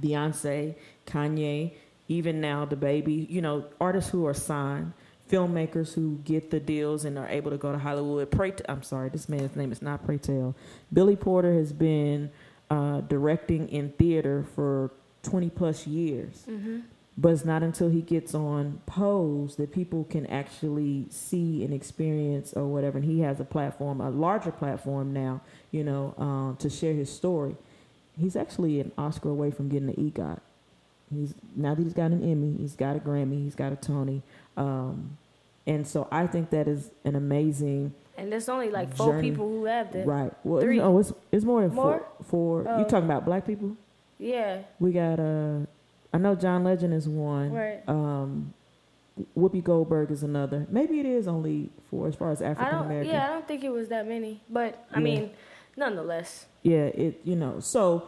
[0.00, 0.74] Beyonce,
[1.06, 1.72] Kanye,
[2.08, 4.92] even now DaBaby, you know, artists who are signed,
[5.30, 8.30] filmmakers who get the deals and are able to go to Hollywood.
[8.30, 10.54] Pray, I'm sorry, this man's name is not Pray Tell.
[10.92, 12.30] Billy Porter has been
[12.70, 14.90] uh, directing in theater for
[15.22, 16.44] 20 plus years.
[16.48, 16.80] Mm-hmm.
[17.18, 22.52] But it's not until he gets on Pose that people can actually see and experience
[22.52, 22.98] or whatever.
[22.98, 25.40] And he has a platform, a larger platform now,
[25.70, 27.56] you know, um, to share his story.
[28.18, 30.40] He's actually an Oscar away from getting an EGOT.
[31.10, 34.22] He's now that he's got an Emmy, he's got a Grammy, he's got a Tony,
[34.56, 35.16] um,
[35.66, 39.30] and so I think that is an amazing And there's only like four Journey.
[39.30, 40.04] people who have that.
[40.06, 40.32] right.
[40.44, 40.78] Well, Three.
[40.78, 42.04] no, it's it's more than More?
[42.18, 42.62] four.
[42.64, 42.66] Four.
[42.68, 42.78] Oh.
[42.80, 43.76] You talking about black people?
[44.18, 44.62] Yeah.
[44.80, 45.60] We got uh,
[46.16, 47.52] I know John Legend is one.
[47.52, 47.86] Right.
[47.86, 48.54] Um,
[49.36, 50.66] Whoopi Goldberg is another.
[50.70, 52.78] Maybe it is only four as far as African.
[52.78, 53.12] American.
[53.12, 55.04] Yeah, I don't think it was that many, but I Yeah.
[55.04, 55.30] mean,
[55.76, 56.46] nonetheless.
[56.62, 57.60] Yeah, it you know.
[57.60, 58.04] So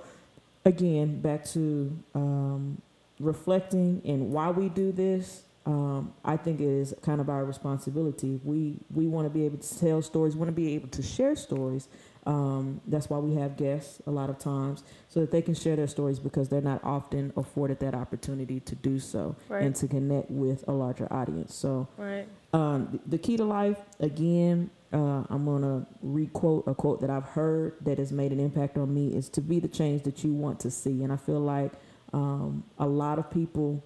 [0.64, 2.80] again, back to um,
[3.20, 5.44] reflecting and why we do this.
[5.66, 8.40] Um, I think it is kind of our responsibility.
[8.42, 10.34] We we want to be able to tell stories.
[10.34, 11.88] Want to be able to share stories.
[12.28, 15.76] Um, that's why we have guests a lot of times, so that they can share
[15.76, 19.62] their stories because they're not often afforded that opportunity to do so Right.
[19.62, 21.54] and to connect with a larger audience.
[21.54, 22.26] So Right.
[22.52, 27.24] um, the key to life, again, uh, I'm going to requote a quote that I've
[27.24, 30.34] heard that has made an impact on me is to be the change that you
[30.34, 31.02] want to see.
[31.02, 31.72] And I feel like
[32.12, 33.82] um, a lot of people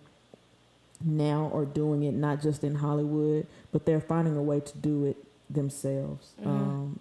[1.04, 5.04] now are doing it, not just in Hollywood, but they're finding a way to do
[5.04, 5.16] it
[5.50, 6.34] themselves.
[6.40, 6.46] Mhm.
[6.46, 6.98] Um,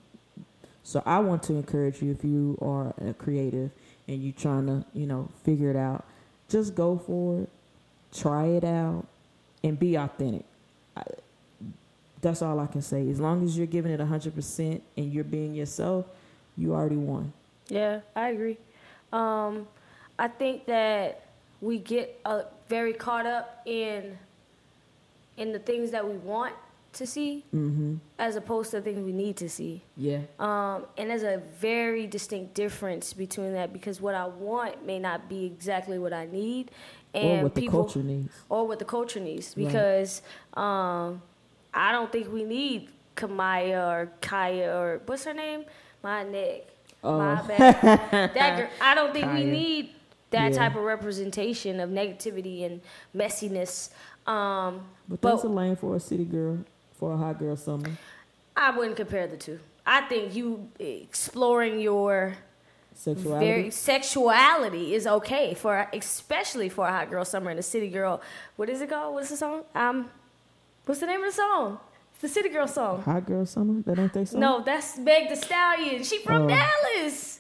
[0.84, 3.72] so I want to encourage you if you are a creative
[4.08, 6.06] and you're trying to, you know, figure it out,
[6.50, 7.50] just go for it,
[8.14, 9.06] try it out,
[9.64, 10.46] and be authentic.
[10.98, 11.04] I,
[12.22, 13.10] that's all I can say.
[13.10, 16.06] As long as you're giving it 100% and you're being yourself,
[16.58, 17.32] you already won.
[17.68, 18.58] Yeah, I agree.
[19.14, 19.68] Um,
[20.20, 21.26] I think that
[21.62, 24.18] we get uh, very caught up in
[25.38, 26.54] in the things that we want
[26.94, 27.96] to see Mm-hmm.
[28.20, 29.82] as opposed to things we need to see.
[29.96, 30.20] Yeah.
[30.40, 35.30] Um, and there's a very distinct difference between that because what I want may not
[35.30, 36.72] be exactly what I need,
[37.14, 38.34] and or what the people culture needs.
[38.50, 39.68] or what the culture needs Right.
[39.68, 40.22] because
[40.54, 41.22] um,
[41.74, 45.66] I don't think we need Kamaya or Khia or what's her name?
[46.04, 46.68] My neck.
[47.04, 47.46] My Oh.
[47.48, 48.34] bad.
[48.36, 49.90] that girl, I don't think we need
[50.32, 50.58] that Yeah.
[50.58, 52.80] type of representation of negativity and
[53.16, 53.90] messiness.
[54.28, 56.60] Um, But but- that's a lane for a city girl,
[57.02, 57.90] for a hot girl summer.
[58.56, 59.60] I wouldn't compare the two.
[59.86, 62.36] I think you exploring your
[62.94, 63.46] Sexuality.
[63.46, 68.22] very sexuality is okay for especially for a hot girl summer and a city girl.
[68.56, 69.16] What is it called?
[69.16, 69.64] What's the song?
[69.74, 70.12] Um,
[70.86, 71.80] what's the name of the song?
[72.14, 73.02] It's the city girl song.
[73.02, 73.82] hot girl summer?
[73.82, 74.40] That ain't they song?
[74.40, 76.04] No, that's Meg Thee Stallion.
[76.04, 76.48] She from Oh.
[76.50, 77.31] Dallas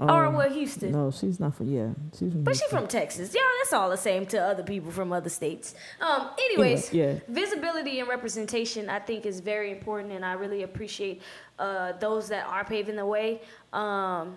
[0.00, 0.92] Oh, or what Houston.
[0.92, 1.90] No, she's not from, yeah.
[2.18, 3.32] She's from But she from Texas.
[3.34, 5.74] Yeah, that's all the same to other people from other states.
[6.00, 7.20] Um, anyways, Anyway, yeah.
[7.28, 11.20] visibility and representation I think is very important, and I really appreciate
[11.58, 13.42] uh, those that are paving the way.
[13.74, 14.36] Um,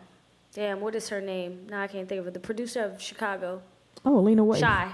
[0.54, 1.66] damn, what is her name?
[1.70, 2.34] Now I can't think of it.
[2.34, 3.62] The producer of Chicago,
[4.06, 4.60] Oh, Lena Waithe.
[4.60, 4.92] Shy,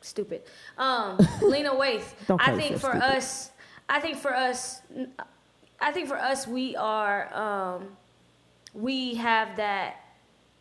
[0.00, 0.42] stupid.
[0.76, 2.04] Um, Lena Waithe.
[2.28, 3.02] Don't I think for stupid.
[3.02, 3.50] us,
[3.88, 4.80] I think for us,
[5.80, 7.96] I think for us, we are, um,
[8.78, 9.96] we have that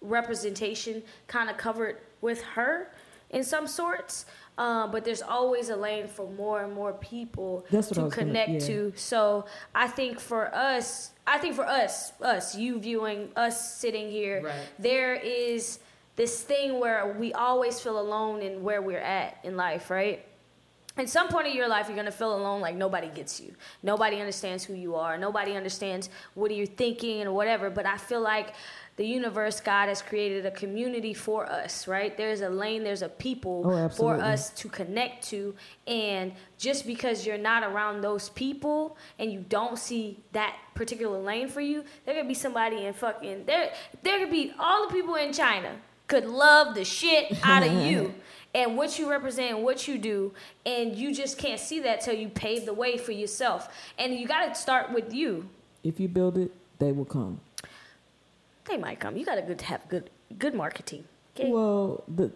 [0.01, 2.91] representation kind of covered with her
[3.30, 4.26] in some sorts.
[4.57, 8.28] Uh, but there's always a lane for more and more people That's to was gonna-
[8.32, 8.59] connect yeah.
[8.59, 8.93] to.
[8.95, 9.45] So
[9.76, 14.55] I think for us, I think for us, us, you viewing us sitting here, Right.
[14.80, 15.78] there is
[16.15, 20.26] this thing where we always feel alone in where we're at in life, right?
[20.97, 23.53] At some point in your life, you're gonna feel alone, like nobody gets you.
[23.83, 25.17] Nobody understands who you are.
[25.17, 27.69] Nobody understands what you're thinking and whatever.
[27.69, 28.53] But I feel like
[28.97, 32.17] the universe, God has created a community for us, right?
[32.17, 35.53] There's a lane, there's a people Oh, for us to connect to.
[35.85, 41.47] And just because you're not around those people and you don't see that particular lane
[41.47, 43.71] for you, there could be somebody in fucking there.
[44.01, 45.75] There could be all the people in China
[46.07, 48.13] could love the shit out of you
[48.57, 50.33] and what you represent and what you do,
[50.65, 53.69] and you just can't see that till you pave the way for yourself.
[53.99, 55.47] And you got to start with you.
[55.83, 57.39] If you build it, they will come.
[58.65, 59.15] They might come.
[59.15, 61.03] You got to good have good good marketing.
[61.35, 61.49] Okay.
[61.51, 62.31] Well, the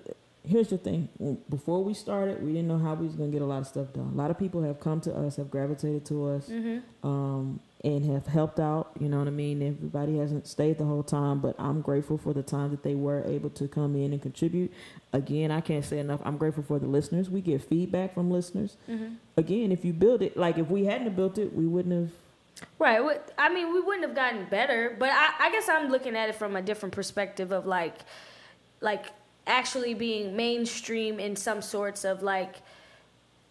[0.47, 1.09] here's the thing.
[1.49, 3.91] Before we started, we didn't know how we was gonna get a lot of stuff
[3.93, 4.11] done.
[4.13, 7.07] A lot of people have come to us, have gravitated to us, Mm-hmm.
[7.07, 8.91] um, and have helped out.
[8.99, 9.61] You know what I mean?
[9.61, 13.23] Everybody hasn't stayed the whole time, but I'm grateful for the time that they were
[13.25, 14.71] able to come in and contribute.
[15.13, 16.21] Again, I can't say enough.
[16.23, 17.29] I'm grateful for the listeners.
[17.29, 18.77] We get feedback from listeners.
[18.89, 19.15] Mm-hmm.
[19.37, 22.67] Again, if you build it, like if we hadn't built it, we wouldn't have.
[22.77, 23.19] Right.
[23.37, 26.35] I mean, we wouldn't have gotten better, but I, I guess I'm looking at it
[26.35, 27.95] from a different perspective of like,
[28.81, 29.05] like
[29.47, 32.57] actually being mainstream in some sorts of like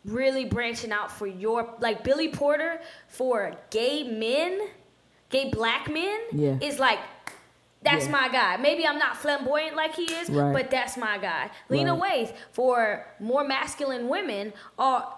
[0.05, 4.61] really branching out for your like Billy Porter for gay men,
[5.29, 6.57] gay black men Yeah.
[6.61, 6.99] is like.
[7.83, 8.11] That's Yeah.
[8.13, 8.59] my guy.
[8.59, 10.53] Maybe I'm not flamboyant like he is, Right.
[10.53, 11.49] but that's my guy.
[11.71, 12.27] Lena Right.
[12.29, 15.09] Waithe for more masculine women are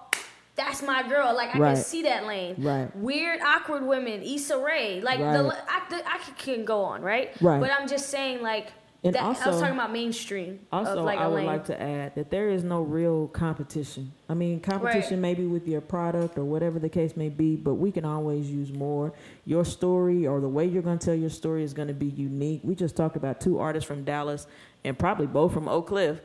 [0.54, 1.34] that's my girl.
[1.34, 1.74] Like I Right.
[1.74, 2.54] can see that lane.
[2.58, 2.94] Right.
[2.94, 5.00] Weird, awkward women, Issa Rae.
[5.00, 7.32] Like the I, the, I can go on, right?
[7.40, 7.60] Right.
[7.60, 8.68] But I'm just saying, like
[9.04, 11.46] And that, I was talking about mainstream Also, like I would lane.
[11.46, 14.12] like to add that there is no real competition.
[14.28, 17.90] I mean, competition maybe with your product or whatever the case may be, but we
[17.90, 19.12] can always use more.
[19.44, 22.06] Your story or the way you're going to tell your story is going to be
[22.06, 22.60] unique.
[22.62, 24.46] We just talked about two artists from Dallas
[24.84, 26.20] and probably both from Oak Cliff,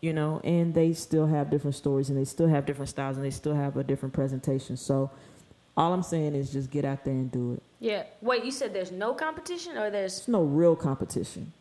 [0.00, 3.24] you know, and they still have different stories and they still have different styles and
[3.24, 4.76] they still have a different presentation.
[4.76, 5.12] So,
[5.76, 7.62] all I'm saying is just get out there and do it.
[7.78, 8.04] yeah.
[8.22, 11.52] Wait, you said there's no competition, or there's There's no real competition.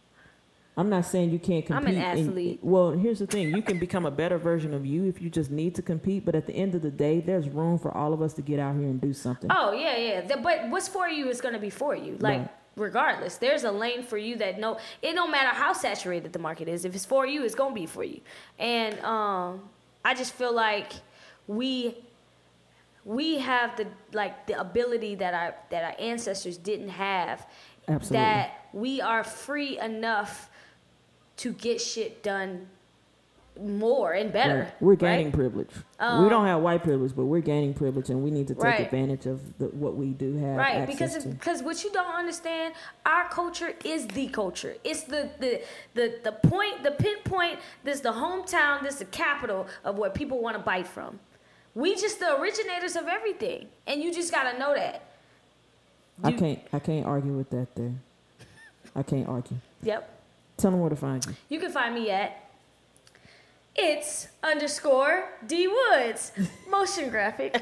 [0.78, 1.88] I'm not saying you can't compete.
[1.88, 2.60] I'm an and- athlete.
[2.62, 5.50] well, here's the thing: you can become a better version of you if you just
[5.50, 6.26] need to compete.
[6.26, 8.60] But at the end of the day, there's room for all of us to get
[8.60, 9.50] out here and do something.
[9.54, 10.36] Oh yeah, yeah.
[10.42, 12.18] But what's for you is gonna be for you.
[12.20, 12.50] Like Right.
[12.76, 16.68] regardless, there's a lane for you that no, it don't matter how saturated the market
[16.68, 16.84] is.
[16.84, 18.20] If it's for you, it's gonna be for you.
[18.60, 19.62] And um,
[20.04, 20.92] I just feel like
[21.48, 21.96] we
[23.06, 27.48] we have the like the ability that our that our ancestors didn't have.
[27.88, 28.18] Absolutely.
[28.18, 30.50] That we are free enough
[31.38, 32.68] to get shit done
[33.62, 34.64] more and better.
[34.64, 34.82] Right.
[34.82, 35.00] We're right?
[35.00, 35.70] gaining privilege.
[36.00, 38.64] we Um, don't have white privilege, but we're gaining privilege, and we need to take
[38.64, 38.80] Right.
[38.82, 41.30] advantage of the, what we do have right because to.
[41.30, 42.74] because what you don't understand
[43.06, 45.62] our culture is the culture it's the the
[45.94, 50.58] the, the point the pinpoint this the hometown this the capital of what people want
[50.58, 51.18] to bite from
[51.76, 55.02] we just the originators of everything and you just gotta know that
[56.24, 56.60] I can't.
[56.74, 57.74] I can't argue with that.
[57.76, 57.94] There,
[58.96, 59.58] I can't argue.
[59.82, 60.15] yep
[60.58, 61.34] Tell them where to find you.
[61.50, 62.42] you can find me at
[63.76, 66.32] it's underscore d woods
[66.70, 67.62] motion graphic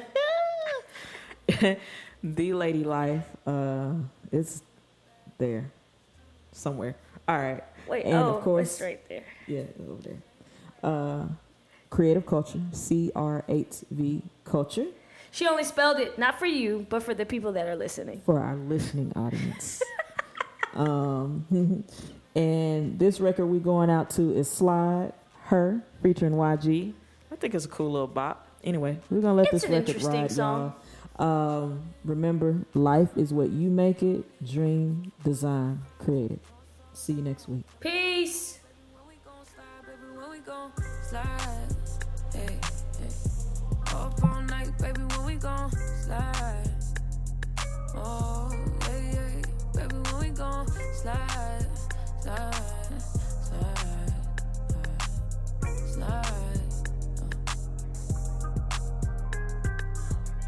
[2.24, 3.26] the lady life.
[3.46, 3.94] Uh,
[4.32, 4.62] it's
[5.38, 5.72] there
[6.52, 6.96] somewhere.
[7.28, 7.64] All right.
[7.88, 10.22] wait And oh of course, it's right there Yeah, over there.
[10.84, 11.26] Uh,
[11.90, 14.86] creative culture, C R eight V culture
[15.34, 18.40] she only spelled it not for you but for the people that are listening for
[18.40, 19.82] our listening audience.
[20.76, 21.84] um,
[22.36, 25.12] and this record we going out to is Slide
[25.48, 25.82] H.E.R.
[26.02, 26.94] featuring YG.
[27.32, 28.48] I think it's a cool little bop.
[28.64, 30.74] Anyway, we're gonna let It's this an record interesting ride, song.
[31.20, 31.64] y'all.
[31.64, 34.24] Um, remember, life is what you make it.
[34.46, 36.40] Dream, design, create it.
[36.94, 37.66] See you next week.
[37.80, 38.60] peace
[38.94, 39.16] When we
[50.30, 50.68] gon'
[51.02, 51.63] slide,
[52.24, 52.54] slide.
[53.44, 54.14] Slide,
[55.86, 56.24] slide.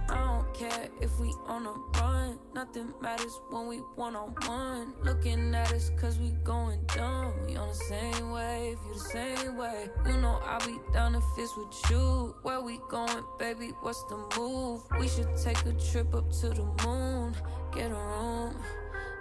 [0.09, 2.39] I don't care if we on a run.
[2.53, 4.93] Nothing matters when we one on one.
[5.03, 7.33] Looking at us cause we going dumb.
[7.45, 9.89] We on the same wave, you the same way.
[10.05, 12.35] You know I'll be down if it's with you.
[12.43, 13.73] Where we going, baby?
[13.81, 14.81] What's the move?
[14.97, 17.35] We should take a trip up to the moon.
[17.73, 18.55] Get a room.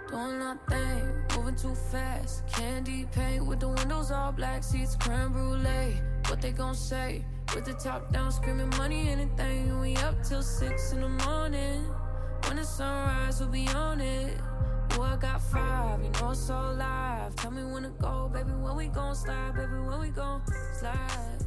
[0.09, 2.47] Doing nothing, moving too fast.
[2.47, 5.95] Candy paint with the windows all black, seats creme brulee.
[6.27, 7.25] What they gon' say?
[7.53, 9.79] With the top down, screaming money, anything.
[9.79, 11.85] We up till six in the morning.
[12.45, 14.37] When the sunrise, we'll be on it.
[14.91, 17.35] Oh, I got five, you know it's so live.
[17.35, 18.51] Tell me when to go, baby.
[18.51, 19.73] When we gon' slide, baby.
[19.73, 20.41] When we gon'
[20.79, 21.44] slide.